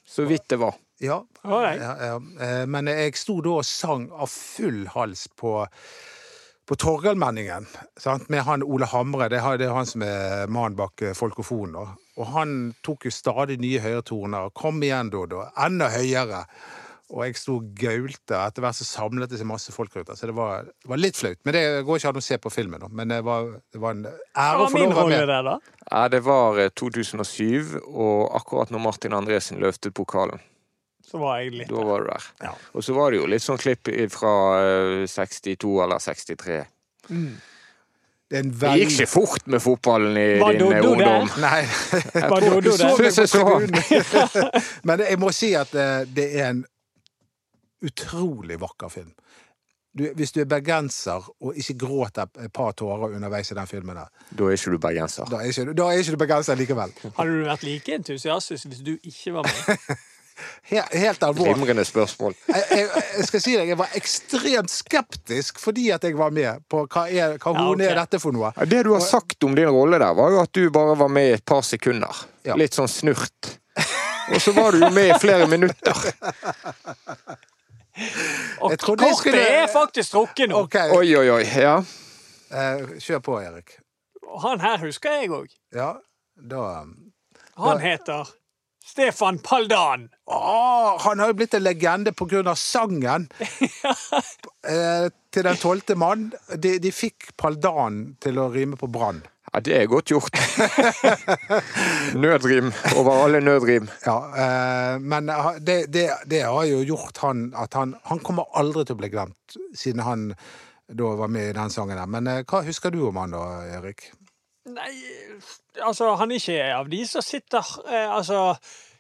Så 0.08 0.26
vidt 0.30 0.48
det 0.52 0.60
var. 0.62 0.76
Ja, 1.04 1.20
ja, 1.44 1.74
ja. 1.76 2.16
Eh, 2.40 2.66
Men 2.70 2.88
jeg 2.88 3.18
sto 3.20 3.40
da 3.44 3.58
og 3.60 3.66
sang 3.68 4.06
av 4.14 4.30
full 4.32 4.86
hals 4.94 5.26
på 5.36 5.58
på 6.66 6.76
Torgallmenningen, 6.80 7.68
med 8.28 8.44
han 8.48 8.64
Ole 8.64 8.88
Hamre, 8.88 9.28
det 9.30 9.42
er 9.42 9.74
han 9.76 9.88
som 9.90 10.06
er 10.06 10.48
mannen 10.48 10.78
bak 10.80 11.02
eh, 11.04 11.16
Folkofonen. 11.18 11.76
da. 11.76 12.04
Og 12.22 12.30
han 12.32 12.54
tok 12.86 13.10
jo 13.10 13.12
stadig 13.12 13.58
nye 13.60 13.82
høyere 13.84 14.06
toner. 14.06 14.54
Kom 14.56 14.80
igjen, 14.86 15.10
Dodo. 15.12 15.42
Enda 15.60 15.90
høyere. 15.92 16.46
Og 17.14 17.26
jeg 17.26 17.38
sto 17.38 17.58
og 17.60 17.74
gaulte. 17.78 18.38
Etter 18.38 18.64
hvert 18.64 18.78
så 18.78 18.88
samlet 18.88 19.34
det 19.34 19.42
seg 19.42 19.50
masse 19.50 19.74
folk 19.76 19.94
rundt. 19.98 20.14
Så 20.18 20.30
det 20.30 20.38
var, 20.38 20.70
det 20.70 20.90
var 20.90 21.02
litt 21.02 21.20
flaut. 21.20 21.42
Men 21.44 21.58
det 21.58 21.64
går 21.86 22.00
ikke 22.00 22.14
an 22.14 22.22
å 22.22 22.26
se 22.26 22.40
på 22.42 22.54
filmen, 22.54 22.82
da. 22.86 22.90
Men 22.90 23.12
det 23.12 23.20
var, 23.28 23.52
det 23.74 23.82
var 23.84 23.98
en 23.98 24.08
ære 24.08 24.64
å 24.64 24.70
få 24.72 24.86
lov 24.86 24.96
å 24.96 25.04
være 25.10 25.20
med. 25.20 25.28
der, 25.34 25.50
da? 25.50 25.84
Ja, 25.90 26.08
det 26.14 26.24
var 26.26 26.64
eh, 26.64 26.72
2007, 26.80 27.76
og 27.84 28.34
akkurat 28.40 28.74
når 28.74 28.86
Martin 28.88 29.18
Andresen 29.18 29.62
løftet 29.62 29.98
pokalen. 29.98 30.42
Så 31.14 31.20
var 31.22 31.40
jeg 31.44 31.52
litt 31.54 31.70
Da 31.70 31.84
var 31.86 32.02
du 32.02 32.08
der. 32.10 32.24
Ja. 32.42 32.52
Og 32.74 32.84
så 32.84 32.96
var 32.98 33.12
det 33.14 33.20
jo 33.22 33.28
litt 33.30 33.44
sånn 33.46 33.60
klipp 33.62 33.90
fra 34.10 34.32
eh, 34.66 35.04
62 35.06 35.76
eller 35.86 36.02
63. 36.02 36.56
Det 38.34 38.40
er 38.40 38.48
Det 38.50 38.70
gikk 38.80 38.94
ikke 38.96 39.08
fort 39.12 39.46
med 39.54 39.62
fotballen 39.62 40.18
i 40.18 40.28
Var 40.42 40.56
din 40.58 40.64
do, 40.64 40.70
eh, 40.72 40.80
der? 40.82 40.88
ungdom. 40.90 41.34
Nei. 41.44 41.60
Jeg 42.18 42.30
Var 42.32 42.46
tror- 42.48 42.62
du 42.66 42.72
så 42.74 42.90
meg 42.98 43.14
på 43.14 43.28
tribunen. 43.30 44.62
Men 44.90 45.04
jeg 45.06 45.20
må 45.22 45.30
si 45.38 45.52
at 45.60 45.76
eh, 45.78 46.06
det 46.10 46.30
er 46.42 46.48
en 46.56 46.64
utrolig 47.84 48.58
vakker 48.62 48.90
film. 48.90 49.12
Du, 49.94 50.08
hvis 50.18 50.32
du 50.34 50.40
er 50.42 50.48
bergenser 50.50 51.22
og 51.44 51.54
ikke 51.60 51.76
gråter 51.84 52.26
et 52.42 52.50
par 52.56 52.72
tårer 52.80 53.14
underveis 53.14 53.52
i 53.54 53.58
den 53.60 53.68
filmen, 53.70 54.00
der, 54.00 54.08
Da 54.34 54.48
er 54.50 54.56
ikke 54.58 54.72
du 54.74 54.80
bergenser. 54.82 55.30
da 55.30 55.38
er 55.44 55.52
ikke, 55.52 55.66
du- 55.70 55.74
da 55.78 55.92
er 55.92 56.00
ikke 56.02 56.16
du 56.16 56.18
bergenser 56.24 56.58
likevel. 56.58 56.96
Hadde 57.20 57.30
du 57.30 57.44
vært 57.46 57.64
like 57.68 57.94
entusiastisk 58.00 58.66
hvis 58.72 58.82
du 58.88 58.96
ikke 59.04 59.34
var 59.38 59.46
med? 59.46 59.78
Helt, 60.72 60.94
helt 60.94 61.24
alvorlig. 61.24 61.54
Glimrende 61.54 61.86
spørsmål. 61.86 62.34
Jeg, 62.48 62.64
jeg, 62.72 62.88
jeg 63.18 63.26
skal 63.28 63.42
si 63.44 63.56
deg, 63.58 63.68
jeg 63.74 63.78
var 63.80 63.92
ekstremt 64.00 64.72
skeptisk 64.74 65.60
fordi 65.62 65.90
at 65.94 66.04
jeg 66.08 66.18
var 66.18 66.32
med 66.34 66.64
på 66.72 66.86
hva, 66.88 67.04
er, 67.10 67.36
hva 67.38 67.54
Ja, 67.54 67.66
okay. 67.70 67.88
er 67.92 68.00
dette 68.02 68.20
for 68.24 68.34
noe. 68.36 68.50
Det 68.66 68.84
du 68.88 68.94
har 68.96 69.04
sagt 69.06 69.44
om 69.48 69.54
din 69.58 69.70
rolle 69.70 70.00
der, 70.02 70.14
var 70.18 70.32
jo 70.34 70.42
at 70.44 70.54
du 70.58 70.70
bare 70.74 70.96
var 71.00 71.12
med 71.14 71.30
i 71.30 71.36
et 71.38 71.46
par 71.46 71.62
sekunder. 71.68 72.24
Ja. 72.48 72.58
Litt 72.60 72.74
sånn 72.78 72.90
snurt. 72.92 73.54
Og 74.34 74.40
så 74.42 74.54
var 74.56 74.72
du 74.72 74.80
jo 74.86 74.90
med 74.96 75.12
i 75.12 75.20
flere 75.20 75.46
minutter. 75.52 75.98
Og 78.64 78.74
kortet 78.82 79.18
skulle- 79.18 79.42
er 79.64 79.68
faktisk 79.68 80.12
trukket 80.16 80.50
nå. 80.50 80.64
Okay. 80.66 80.90
Oi, 80.96 81.16
oi, 81.18 81.30
oi. 81.30 81.44
Ja. 81.62 81.78
eh, 82.52 82.86
kjør 83.00 83.20
på, 83.20 83.38
Erik. 83.44 83.78
Han 84.44 84.60
her 84.60 84.78
husker 84.82 85.12
jeg 85.22 85.30
òg. 85.30 85.48
Ja, 85.76 85.92
da 86.38 86.86
Han 87.58 87.80
heter 87.80 88.28
Stefan 88.84 89.40
Paldan. 89.40 90.10
Åh, 90.26 90.96
han 91.00 91.20
har 91.20 91.28
jo 91.32 91.34
blitt 91.40 91.54
en 91.54 91.64
legende 91.64 92.12
på 92.14 92.26
grunn 92.28 92.48
av 92.52 92.58
sangen 92.60 93.30
eh, 94.68 95.08
til 95.34 95.46
Den 95.48 95.60
tolvte 95.62 95.96
mann. 95.96 96.32
De, 96.56 96.76
de 96.84 96.92
fikk 96.92 97.32
Paldan 97.40 98.18
til 98.24 98.42
å 98.44 98.50
rime 98.52 98.76
på 98.80 98.90
brann. 98.92 99.24
ja, 99.54 99.62
det 99.64 99.78
er 99.78 99.88
godt 99.88 100.12
gjort. 100.12 100.36
Nødrim 102.26 102.74
over 102.98 103.24
alle 103.24 103.40
nødrim. 103.40 103.88
Ja, 104.06 104.18
eh, 104.36 105.00
men 105.00 105.32
det, 105.60 105.86
det, 105.94 106.10
det 106.28 106.44
har 106.44 106.68
jo 106.68 106.84
gjort 106.84 107.24
han 107.24 107.54
at 107.56 107.74
han 107.80 107.96
Han 108.12 108.20
kommer 108.20 108.52
aldri 108.54 108.84
til 108.86 108.98
å 108.98 109.02
bli 109.02 109.14
glemt, 109.14 109.58
siden 109.78 110.04
han 110.04 110.34
da 110.92 111.16
var 111.16 111.32
med 111.32 111.50
i 111.50 111.56
den 111.56 111.72
sangen 111.72 111.98
der. 111.98 112.10
Men 112.10 112.28
eh, 112.28 112.44
hva 112.44 112.62
husker 112.68 112.92
du 112.92 113.00
om 113.08 113.18
han 113.22 113.32
da, 113.32 113.46
Erik? 113.80 114.12
Nei, 114.72 114.92
altså, 115.84 116.14
han 116.16 116.32
er 116.32 116.40
ikke 116.40 116.60
av 116.72 116.90
de 116.92 117.02
som 117.10 117.24
sitter 117.26 117.68
eh, 117.84 118.08
Altså, 118.08 118.54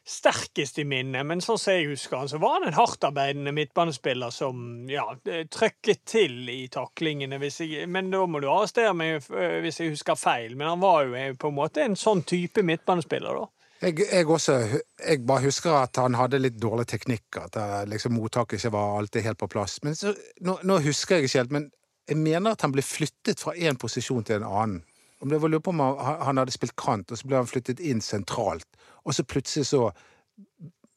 sterkest 0.03 0.81
i 0.81 0.83
minnet, 0.83 1.23
men 1.23 1.39
sånn 1.41 1.59
som 1.59 1.77
jeg 1.77 1.87
husker 1.87 2.19
han, 2.19 2.27
så 2.27 2.39
var 2.43 2.57
han 2.57 2.67
en 2.67 2.75
hardtarbeidende 2.75 3.53
midtbanespiller 3.55 4.33
som 4.35 4.83
ja, 4.91 5.05
trøkket 5.23 6.03
til 6.09 6.49
i 6.51 6.65
taklingene. 6.71 7.39
Jeg, 7.39 7.87
men 7.87 8.11
da 8.11 8.25
må 8.27 8.41
du 8.43 8.49
arrestere 8.51 8.91
meg 8.97 9.23
eh, 9.31 9.59
hvis 9.63 9.79
jeg 9.79 9.93
husker 9.95 10.19
feil. 10.19 10.57
Men 10.59 10.73
han 10.73 10.83
var 10.83 11.07
jo 11.07 11.27
på 11.39 11.53
en 11.53 11.59
måte 11.61 11.85
en 11.85 11.95
sånn 11.99 12.25
type 12.27 12.65
midtbanespiller, 12.67 13.39
da. 13.39 13.47
Jeg, 13.83 13.99
jeg, 13.99 14.27
også, 14.31 14.53
jeg 14.99 15.23
bare 15.27 15.43
husker 15.43 15.73
at 15.75 15.97
han 15.99 16.15
hadde 16.15 16.39
litt 16.39 16.59
dårlig 16.59 16.85
teknikk, 16.91 17.39
at 17.39 17.57
eh, 17.59 17.79
liksom, 17.91 18.15
mottaket 18.15 18.59
ikke 18.59 18.75
var 18.75 18.99
alltid 18.99 19.27
helt 19.27 19.39
på 19.39 19.51
plass. 19.55 19.79
Men 19.83 19.95
så, 19.99 20.13
nå, 20.43 20.59
nå, 20.67 20.79
husker 20.83 21.19
jeg 21.19 21.27
ikke 21.27 21.41
helt, 21.41 21.55
men 21.55 21.69
jeg 22.07 22.19
mener 22.19 22.55
at 22.55 22.63
han 22.63 22.75
ble 22.75 22.83
flyttet 22.83 23.39
fra 23.43 23.55
én 23.55 23.79
posisjon 23.79 24.23
til 24.27 24.41
en 24.41 24.47
annen. 24.47 24.81
Om 25.23 25.29
det 25.31 25.37
var 25.39 25.49
lurer 25.49 25.63
på 25.63 25.71
om 25.71 25.79
han 25.79 26.37
hadde 26.41 26.51
spilt 26.51 26.75
kant, 26.75 27.11
og 27.11 27.19
så 27.19 27.27
ble 27.29 27.37
han 27.39 27.47
flyttet 27.47 27.79
inn 27.79 28.01
sentralt. 28.03 28.67
Og 29.07 29.15
så 29.15 29.23
plutselig 29.23 29.69
så 29.69 29.85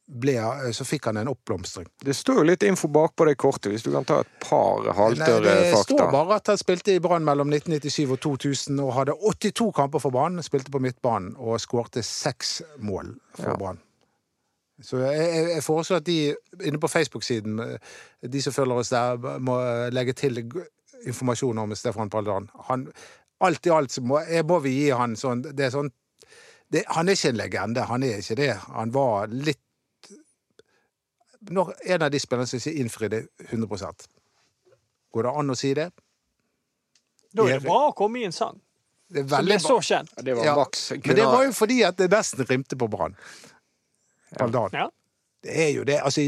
ble, 0.06 0.34
så 0.74 0.84
fikk 0.86 1.06
han 1.06 1.20
en 1.20 1.30
oppblomstring. 1.30 1.86
Det 2.02 2.14
står 2.14 2.40
jo 2.40 2.46
litt 2.46 2.64
info 2.66 2.88
bakpå 2.90 3.26
det 3.26 3.36
kortet, 3.38 3.70
hvis 3.70 3.86
du 3.86 3.92
kan 3.94 4.06
ta 4.06 4.20
et 4.22 4.32
par 4.42 4.86
halvtørre 4.98 5.54
fakta. 5.70 5.78
Det 5.78 5.82
står 5.84 6.10
bare 6.10 6.38
at 6.40 6.50
han 6.50 6.58
spilte 6.58 6.94
i 6.94 7.02
Brann 7.02 7.26
mellom 7.26 7.54
1997 7.54 8.14
og 8.16 8.20
2000 8.26 8.82
og 8.82 8.92
hadde 8.98 9.14
82 9.18 9.68
kamper 9.78 10.02
for 10.02 10.14
Brann. 10.14 10.42
Spilte 10.46 10.74
på 10.74 10.82
midtbanen 10.82 11.34
og 11.38 11.60
skårte 11.62 12.02
seks 12.06 12.60
mål 12.78 13.16
for 13.34 13.52
ja. 13.52 13.58
Brann. 13.62 13.82
Så 14.82 15.00
jeg, 15.00 15.28
jeg, 15.54 15.62
foreslår 15.64 16.02
at 16.02 16.06
de 16.06 16.18
inne 16.68 16.82
på 16.82 16.90
Facebook-siden, 16.90 17.62
de 18.26 18.42
som 18.42 18.52
følger 18.52 18.82
oss 18.82 18.90
der, 18.92 19.38
må 19.38 19.56
legge 19.94 20.12
til 20.18 20.42
informasjon 21.06 21.62
om 21.62 21.74
Stefan 21.78 22.10
Paldan. 22.12 22.50
Han, 22.68 22.90
alt 23.44 23.66
i 23.66 23.70
alt 23.70 23.92
så 23.92 24.03
må, 24.03 24.20
må 24.49 24.59
vi 24.64 24.72
gi 24.79 24.90
han 24.96 25.16
sånn 25.18 25.42
Det 25.44 25.66
er 25.66 25.72
sånn 25.75 25.90
det, 26.72 26.83
Han 26.96 27.09
er 27.09 27.18
ikke 27.18 27.33
en 27.35 27.38
legende, 27.38 27.83
han 27.87 28.03
er 28.03 28.22
ikke 28.22 28.37
det. 28.40 28.53
Han 28.75 28.92
var 28.94 29.29
litt 29.31 29.62
når 31.46 31.75
en 31.94 32.03
av 32.03 32.11
de 32.11 32.18
spillerne 32.18 32.49
som 32.51 32.59
ikke 32.59 32.81
innfridde 32.81 33.20
100 33.53 33.92
Går 35.14 35.29
det 35.29 35.35
an 35.40 35.53
å 35.53 35.57
si 35.59 35.72
det? 35.79 35.90
Da 37.37 37.44
er 37.46 37.61
det 37.61 37.68
bra 37.68 37.90
å 37.90 37.94
komme 37.94 38.18
i 38.20 38.27
en 38.27 38.35
sang. 38.35 38.59
Det 39.07 39.22
er 39.22 39.29
som 39.31 39.46
ble 39.46 39.59
så 39.62 39.77
kjent. 39.85 40.11
Det 40.18 40.35
var 40.35 40.49
ja, 40.49 40.55
maks. 40.59 40.88
Men 40.96 41.18
det 41.20 41.27
var 41.31 41.44
jo 41.46 41.53
fordi 41.55 41.83
at 41.87 41.99
det 42.01 42.09
nesten 42.11 42.49
rimte 42.49 42.79
på 42.79 42.88
Brann. 42.90 43.14
Ja. 44.35 44.88
Det 45.46 45.55
er 45.55 45.70
jo 45.77 45.85
det. 45.87 46.01
Altså, 46.03 46.25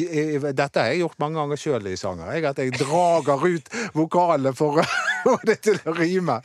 dette 0.54 0.78
har 0.78 0.92
jeg 0.92 1.02
gjort 1.02 1.18
mange 1.18 1.40
ganger 1.40 1.58
sjøl 1.58 1.90
i 1.90 1.96
sanger. 1.98 2.30
Jeg, 2.36 2.44
at 2.52 2.60
jeg 2.62 2.76
drager 2.78 3.46
ut 3.48 3.72
vokalene 3.98 4.54
for 4.54 4.78
å 5.28 5.36
få 5.36 5.48
det 5.48 5.58
til 5.66 5.80
å 5.84 5.94
rime. 5.96 6.38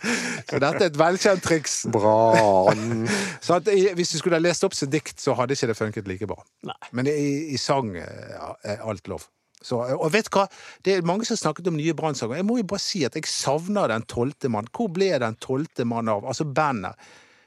Så 0.47 0.59
dette 0.61 0.81
er 0.81 0.89
et 0.89 0.99
velkjent 0.99 1.43
triks. 1.45 1.77
Bra. 1.93 2.73
Så 3.45 3.59
at, 3.59 3.69
hvis 3.69 4.13
du 4.13 4.19
skulle 4.19 4.39
ha 4.39 4.43
lest 4.43 4.65
opp 4.67 4.75
sitt 4.77 4.91
dikt, 4.93 5.17
så 5.21 5.35
hadde 5.39 5.57
ikke 5.57 5.71
det 5.71 5.77
funket 5.79 6.09
like 6.09 6.27
bra. 6.29 6.39
Nei. 6.67 6.79
Men 6.95 7.09
i, 7.11 7.53
i 7.55 7.61
sang 7.61 7.95
er 7.97 8.83
alt 8.83 9.09
lov. 9.11 9.27
Så, 9.63 9.79
og 9.79 10.09
vet 10.11 10.27
du 10.27 10.35
hva? 10.35 10.47
Det 10.83 10.97
er 10.97 11.05
mange 11.07 11.23
som 11.23 11.37
har 11.37 11.43
snakket 11.45 11.69
om 11.71 11.77
nye 11.79 11.95
brannsanger. 11.95 12.41
Jeg 12.41 12.47
må 12.47 12.57
jo 12.59 12.67
bare 12.67 12.83
si 12.83 13.05
at 13.07 13.15
jeg 13.15 13.29
savner 13.31 13.93
Den 13.93 14.03
tolvte 14.11 14.51
mann. 14.51 14.67
Hvor 14.75 14.91
ble 14.91 15.13
Den 15.23 15.37
tolvte 15.39 15.87
mann 15.87 16.11
av? 16.11 16.27
Altså 16.27 16.43
bandet. 16.43 16.99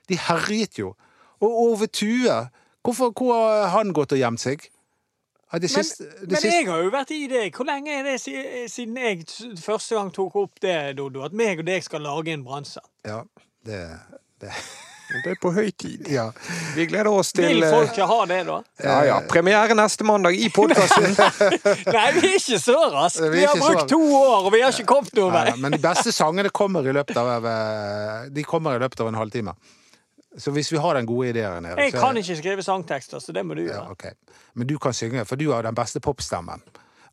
De 0.08 0.16
herjet 0.28 0.80
jo. 0.80 0.94
Og 1.44 1.58
Ove 1.66 1.90
Tue, 1.92 2.38
hvorfor, 2.86 3.12
hvor 3.12 3.36
har 3.36 3.74
han 3.74 3.92
gått 3.92 4.14
og 4.16 4.22
gjemt 4.22 4.40
seg? 4.40 4.64
Men, 5.52 5.68
siste, 5.68 6.04
men 6.26 6.42
jeg 6.42 6.66
har 6.66 6.82
jo 6.82 6.90
vært 6.90 7.12
i 7.14 7.20
det. 7.30 7.44
Hvor 7.54 7.68
lenge 7.68 7.92
er 7.94 8.08
det 8.08 8.16
siden 8.20 8.98
jeg 8.98 9.22
første 9.62 9.94
gang 9.94 10.10
tok 10.14 10.40
opp 10.42 10.58
det, 10.62 10.96
Dodo? 10.98 11.22
At 11.26 11.36
meg 11.36 11.62
og 11.62 11.68
deg 11.68 11.86
skal 11.86 12.02
lage 12.02 12.34
en 12.34 12.42
brannsang? 12.46 12.86
Ja, 13.06 13.22
det, 13.66 13.84
det. 14.42 14.52
Det 15.06 15.30
er 15.30 15.36
på 15.38 15.52
høy 15.54 15.68
tid. 15.70 16.08
Ja. 16.10 16.24
Vi 16.74 16.88
gleder 16.90 17.12
oss 17.14 17.30
til 17.36 17.46
Vil 17.46 17.62
folk 17.70 17.92
ikke 17.92 18.08
ha 18.10 18.18
det, 18.26 18.40
da? 18.48 18.56
Ja, 18.82 18.96
ja. 19.06 19.20
Premiere 19.30 19.76
neste 19.78 20.04
mandag 20.06 20.34
i 20.34 20.48
podkasten. 20.50 21.14
Nei, 21.94 22.06
vi 22.16 22.32
er 22.32 22.38
ikke 22.40 22.58
så 22.58 22.76
raske. 22.90 23.28
Vi, 23.30 23.38
vi, 23.38 23.44
har 23.46 23.60
brukt 23.60 23.86
to 23.92 24.00
år, 24.02 24.48
og 24.48 24.50
vi 24.54 24.64
har 24.64 24.74
ikke 24.74 24.88
kommet 24.96 25.14
noen 25.18 25.36
vei. 25.36 25.46
men 25.62 25.78
de 25.78 25.82
beste 25.82 26.10
sangene 26.14 26.50
kommer 26.50 26.90
i 26.90 26.94
løpet 26.96 27.22
av, 27.22 27.46
de 28.34 28.46
kommer 28.46 28.74
i 28.74 28.82
løpet 28.82 29.04
av 29.04 29.12
en 29.12 29.20
halvtime. 29.22 29.54
Så 30.38 30.50
hvis 30.52 30.72
vi 30.72 30.78
har 30.78 30.94
den 30.94 31.06
gode 31.06 31.28
ideen 31.28 31.64
her 31.64 31.78
Jeg 31.80 31.92
kan 31.92 32.16
ikke 32.16 32.36
skrive 32.36 32.62
sangtekster, 32.62 33.18
så 33.18 33.32
det 33.32 33.46
må 33.46 33.54
du 33.54 33.62
gjøre. 33.64 33.84
Ja, 33.84 33.90
okay. 33.90 34.12
Men 34.54 34.66
du 34.66 34.78
kan 34.78 34.92
synge, 34.92 35.24
for 35.24 35.36
du 35.36 35.50
har 35.52 35.62
den 35.62 35.74
beste 35.74 36.00
popstemmen. 36.00 36.62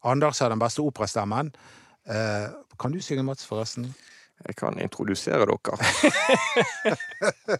Anders 0.04 0.40
har 0.40 0.50
den 0.50 0.60
beste 0.60 0.82
operastemmen. 0.84 1.54
Eh, 2.10 2.50
kan 2.80 2.92
du 2.92 3.02
synge, 3.02 3.24
Mats, 3.24 3.46
forresten? 3.48 3.94
Jeg 4.48 4.56
kan 4.56 4.80
introdusere 4.80 5.46
dere. 5.46 5.78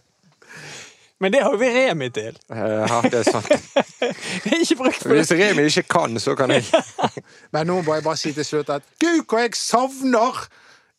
Men 1.20 1.32
det 1.32 1.42
har 1.42 1.50
jo 1.54 1.56
vi 1.56 1.68
Remi 1.72 2.10
til. 2.10 2.36
Ja, 2.50 3.00
det 3.02 3.14
er 3.14 3.22
sant. 3.22 3.48
det 4.44 4.52
er 4.52 4.60
ikke 4.60 4.76
brukt 4.76 5.02
for 5.02 5.14
Hvis 5.14 5.32
Remi 5.32 5.62
ikke 5.70 5.82
kan, 5.82 6.20
så 6.20 6.34
kan 6.34 6.50
jeg. 6.50 6.64
Men 7.52 7.66
nå 7.66 7.80
må 7.82 7.94
jeg 7.94 8.04
bare 8.04 8.20
si 8.20 8.32
til 8.32 8.44
slutt 8.44 8.72
at 8.74 8.82
gud, 9.00 9.22
hva 9.30 9.46
jeg 9.46 9.56
savner 9.56 10.42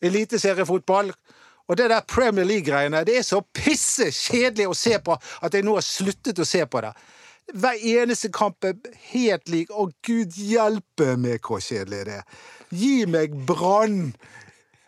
eliteseriefotball! 0.02 1.12
Og 1.66 1.78
det 1.78 1.90
der 1.90 2.06
Premier 2.08 2.46
League-greiene, 2.46 3.04
det 3.04 3.18
er 3.18 3.26
så 3.26 3.40
pisse 3.54 4.10
kjedelig 4.14 4.68
å 4.70 4.76
se 4.76 4.98
på 5.02 5.16
at 5.16 5.54
jeg 5.54 5.66
nå 5.66 5.74
har 5.78 5.86
sluttet 5.86 6.38
å 6.38 6.46
se 6.46 6.62
på 6.70 6.82
det. 6.84 6.92
Hver 7.54 7.82
eneste 8.02 8.30
kamp 8.34 8.64
er 8.66 8.74
helt 9.12 9.48
lik. 9.50 9.70
Å, 9.70 9.88
gud 10.06 10.34
hjelpe 10.38 11.14
meg 11.18 11.42
hvor 11.46 11.62
kjedelig 11.62 12.04
det 12.08 12.20
er. 12.20 12.40
Gi 12.74 13.06
meg 13.10 13.34
Brann! 13.46 14.14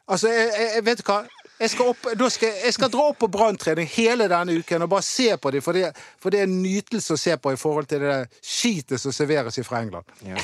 Altså, 0.09 0.31
jeg, 0.33 0.49
jeg, 0.57 0.85
vet 0.87 1.03
du 1.03 1.05
hva? 1.07 1.19
Jeg 1.59 1.73
skal, 1.73 1.91
opp, 1.91 2.05
skal, 2.31 2.53
jeg 2.65 2.75
skal, 2.77 2.91
dra 2.93 3.09
opp 3.11 3.19
på 3.19 3.29
branntrening 3.35 3.89
hele 3.91 4.29
denne 4.31 4.55
uken 4.61 4.85
og 4.87 4.93
bare 4.93 5.07
se 5.07 5.33
på 5.43 5.51
dem, 5.51 5.65
for 5.65 5.75
det, 5.75 5.91
for 6.23 6.31
det 6.31 6.45
er 6.45 6.47
en 6.47 6.61
nytelse 6.63 7.17
å 7.17 7.19
se 7.19 7.35
på 7.35 7.53
i 7.55 7.59
forhold 7.59 7.89
til 7.91 8.05
det 8.05 8.19
skitet 8.39 9.03
som 9.03 9.15
serveres 9.15 9.59
fra 9.67 9.83
England. 9.83 10.07
Ja. 10.23 10.39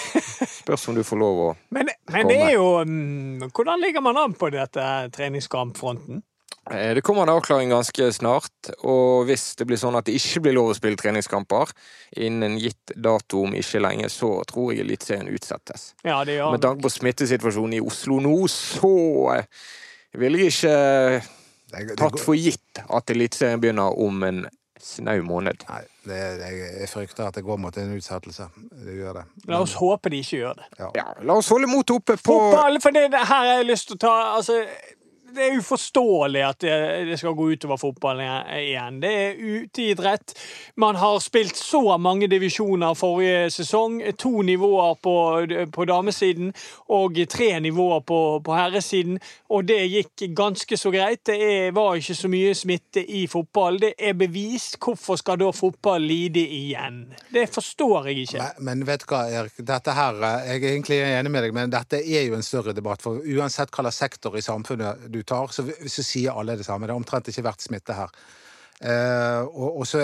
Spørs 0.59 0.89
om 0.91 0.99
du 0.99 1.05
får 1.07 1.21
lov 1.23 1.43
å 1.45 1.49
men, 1.75 1.91
men 2.11 2.29
det 2.31 2.39
er 2.43 2.55
jo 2.57 2.67
um, 2.83 3.43
Hvordan 3.47 3.83
ligger 3.83 4.03
man 4.03 4.19
an 4.19 4.35
på 4.39 4.51
dette 4.55 4.85
treningskampfronten? 5.15 6.23
Eh, 6.71 6.95
det 6.95 7.05
kommer 7.05 7.23
en 7.23 7.35
avklaring 7.35 7.71
ganske 7.71 8.09
snart, 8.13 8.71
og 8.89 9.27
hvis 9.29 9.53
det 9.59 9.67
blir 9.69 9.81
sånn 9.81 9.99
at 9.99 10.09
det 10.09 10.17
ikke 10.17 10.47
blir 10.47 10.57
lov 10.57 10.73
å 10.73 10.77
spille 10.77 10.99
treningskamper 11.01 11.75
innen 12.25 12.57
gitt 12.59 12.95
dato 12.97 13.43
om 13.45 13.55
ikke 13.59 13.83
lenge, 13.85 14.09
så 14.13 14.39
tror 14.49 14.73
jeg 14.73 14.87
Eliteserien 14.87 15.29
utsettes. 15.29 15.93
Ja, 16.03 16.23
det 16.25 16.39
gjør 16.39 16.55
Med 16.57 16.65
tanke 16.65 16.87
på 16.87 16.95
smittesituasjonen 16.95 17.79
i 17.79 17.85
Oslo 17.85 18.21
nå, 18.25 18.37
så 18.49 18.95
eh, 20.69 21.31
jeg 21.75 21.89
ikke 21.89 21.97
tatt 21.99 22.21
for 22.23 22.39
gitt 22.39 22.85
at 22.85 23.11
Eliteserien 23.11 23.63
begynner 23.63 23.97
om 23.99 24.23
en 24.27 24.45
snau 24.85 25.23
måned. 25.25 25.65
Nei, 25.69 25.81
det, 26.05 26.19
jeg 26.45 26.89
frykter 26.91 27.29
at 27.29 27.39
det 27.39 27.45
går 27.47 27.59
mot 27.61 27.77
en 27.81 27.95
utsettelse. 27.97 28.47
Det 28.85 28.97
gjør 28.99 29.21
det. 29.21 29.25
La 29.49 29.63
oss 29.65 29.77
håpe 29.81 30.13
de 30.13 30.21
ikke 30.21 30.43
gjør 30.43 30.59
det. 30.61 30.67
Ja. 30.79 30.91
ja 30.99 31.07
la 31.25 31.39
oss 31.41 31.49
holde 31.55 31.71
motet 31.71 31.97
oppe 31.97 32.19
på 32.21 32.37
Fotball, 32.37 32.79
for 32.85 32.95
det 32.95 33.09
her 33.15 33.25
har 33.31 33.51
jeg 33.55 33.71
lyst 33.71 33.89
til 33.89 33.99
å 33.99 34.03
ta 34.05 34.15
altså 34.35 34.61
det 35.35 35.47
er 35.47 35.59
uforståelig 35.59 36.43
at 36.47 36.65
det, 36.65 37.19
skal 37.19 37.35
gå 37.37 37.51
utover 37.55 37.79
fotballen 37.81 38.49
igjen. 38.59 39.01
Det 39.03 39.13
er 39.13 39.41
uteidrett. 39.41 40.35
Man 40.81 40.97
har 40.97 41.19
spilt 41.23 41.57
så 41.57 41.97
mange 41.99 42.29
divisjoner 42.31 42.95
forrige 42.99 43.51
sesong. 43.55 44.01
To 44.19 44.43
nivåer 44.47 44.95
på, 45.03 45.17
på 45.75 45.87
damesiden 45.89 46.53
og 46.95 47.19
tre 47.31 47.51
nivåer 47.61 48.05
på, 48.07 48.21
på, 48.45 48.55
herresiden. 48.55 49.19
Og 49.55 49.67
det 49.69 49.81
gikk 49.91 50.27
ganske 50.37 50.79
så 50.79 50.93
greit. 50.95 51.25
Det 51.27 51.39
er, 51.39 51.75
var 51.77 51.99
ikke 51.99 52.17
så 52.19 52.31
mye 52.31 52.55
smitte 52.57 53.05
i 53.05 53.25
fotball. 53.31 53.81
Det 53.83 53.95
er 53.99 54.17
bevist. 54.19 54.79
Hvorfor 54.83 55.19
skal 55.21 55.41
da 55.43 55.51
fotball 55.55 56.05
lide 56.05 56.43
igjen? 56.43 57.05
Det 57.33 57.47
forstår 57.53 58.11
jeg 58.11 58.29
ikke. 58.29 58.43
Men, 58.59 58.71
men 58.71 58.87
vet 58.89 59.05
du 59.05 59.11
hva, 59.11 59.25
Erik. 59.31 59.59
Dette 59.65 59.95
her, 59.97 60.21
Jeg 60.45 60.63
er 60.63 60.71
egentlig 60.73 61.01
enig 61.03 61.31
med 61.33 61.47
deg, 61.47 61.55
men 61.57 61.73
dette 61.73 62.01
er 62.01 62.29
jo 62.29 62.39
en 62.39 62.47
større 62.47 62.75
debatt. 62.77 63.03
For 63.03 63.23
uansett 63.25 63.73
hva 63.75 63.85
slags 63.85 64.03
sektor 64.05 64.37
i 64.39 64.45
samfunnet 64.45 65.09
du 65.13 65.23
tar, 65.27 65.53
så, 65.55 65.67
så, 65.67 66.05
sier 66.05 66.37
alle 66.37 66.57
det 66.59 66.67
samme. 66.67 66.87
Det 66.87 66.95
har 66.95 67.01
omtrent 67.01 67.31
ikke 67.33 67.47
vært 67.47 67.65
smitte 67.65 67.97
her. 67.99 68.15
Eh, 68.81 69.43
og, 69.45 69.81
og 69.81 69.87
så 69.89 70.03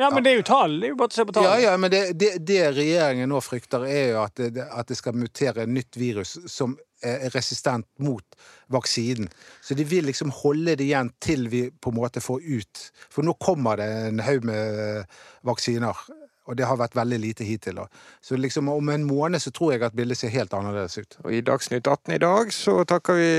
ja, 0.00 0.08
men 0.08 0.24
det 0.24 0.30
er 0.30 0.38
jo 0.38 0.44
tall. 0.48 0.78
Det 0.80 0.86
er 0.88 0.92
jo 0.94 0.96
bare 0.96 1.12
å 1.12 1.16
se 1.18 1.24
på 1.28 1.32
tall. 1.36 1.44
Ja, 1.44 1.56
ja, 1.60 1.72
men 1.76 1.90
det, 1.92 1.98
det, 2.16 2.30
det, 2.48 2.60
regjeringen 2.72 3.28
nå 3.28 3.40
frykter, 3.44 3.82
er 3.84 4.14
jo 4.14 4.22
at 4.22 4.40
det, 4.40 4.64
at 4.64 4.88
det 4.88 4.96
skal 4.96 5.18
mutere 5.18 5.66
et 5.66 5.72
nytt 5.72 5.98
virus 6.00 6.38
som 6.48 6.72
er 7.04 7.28
resistent 7.34 7.84
mot 8.00 8.24
vaksinen. 8.72 9.28
Så 9.60 9.76
de 9.76 9.84
vil 9.88 10.08
liksom 10.08 10.32
holde 10.40 10.78
det 10.80 10.86
igjen 10.86 11.12
til 11.20 11.48
vi 11.52 11.66
på 11.70 11.92
en 11.92 11.98
måte 11.98 12.22
får 12.24 12.40
ut 12.44 12.82
For 13.12 13.26
nå 13.26 13.34
kommer 13.40 13.80
det 13.80 13.88
en 14.08 14.24
haug 14.24 14.44
med 14.48 15.04
vaksiner 15.48 16.00
og 16.50 16.58
det 16.58 16.66
har 16.66 16.78
vært 16.80 16.98
veldig 16.98 17.20
lite 17.22 17.46
hittil. 17.46 17.78
Da. 17.78 17.86
Så 18.20 18.36
liksom 18.36 18.68
om 18.72 18.90
en 18.90 19.06
måned 19.06 19.42
så 19.42 19.52
tror 19.54 19.76
jeg 19.76 19.84
at 19.86 19.96
bildet 19.96 20.18
ser 20.18 20.34
helt 20.34 20.54
annerledes 20.56 20.98
ut. 20.98 21.18
Og 21.22 21.34
I 21.38 21.42
Dagsnytt 21.46 21.86
18 21.86 22.16
i 22.16 22.20
dag 22.22 22.52
så 22.54 22.80
takker 22.90 23.18
vi 23.20 23.30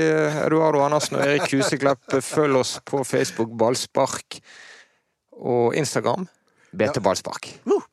Eduardo 0.46 0.80
Andersen 0.86 1.20
og 1.20 1.26
Erik 1.26 1.52
Huseklepp. 1.52 2.18
Følg 2.24 2.62
oss 2.62 2.78
på 2.88 3.04
Facebook 3.04 3.52
Ballspark 3.60 4.40
og 5.42 5.76
Instagram 5.76 6.28
BT 6.72 7.02
Ballspark. 7.04 7.52
Uh. 7.68 7.91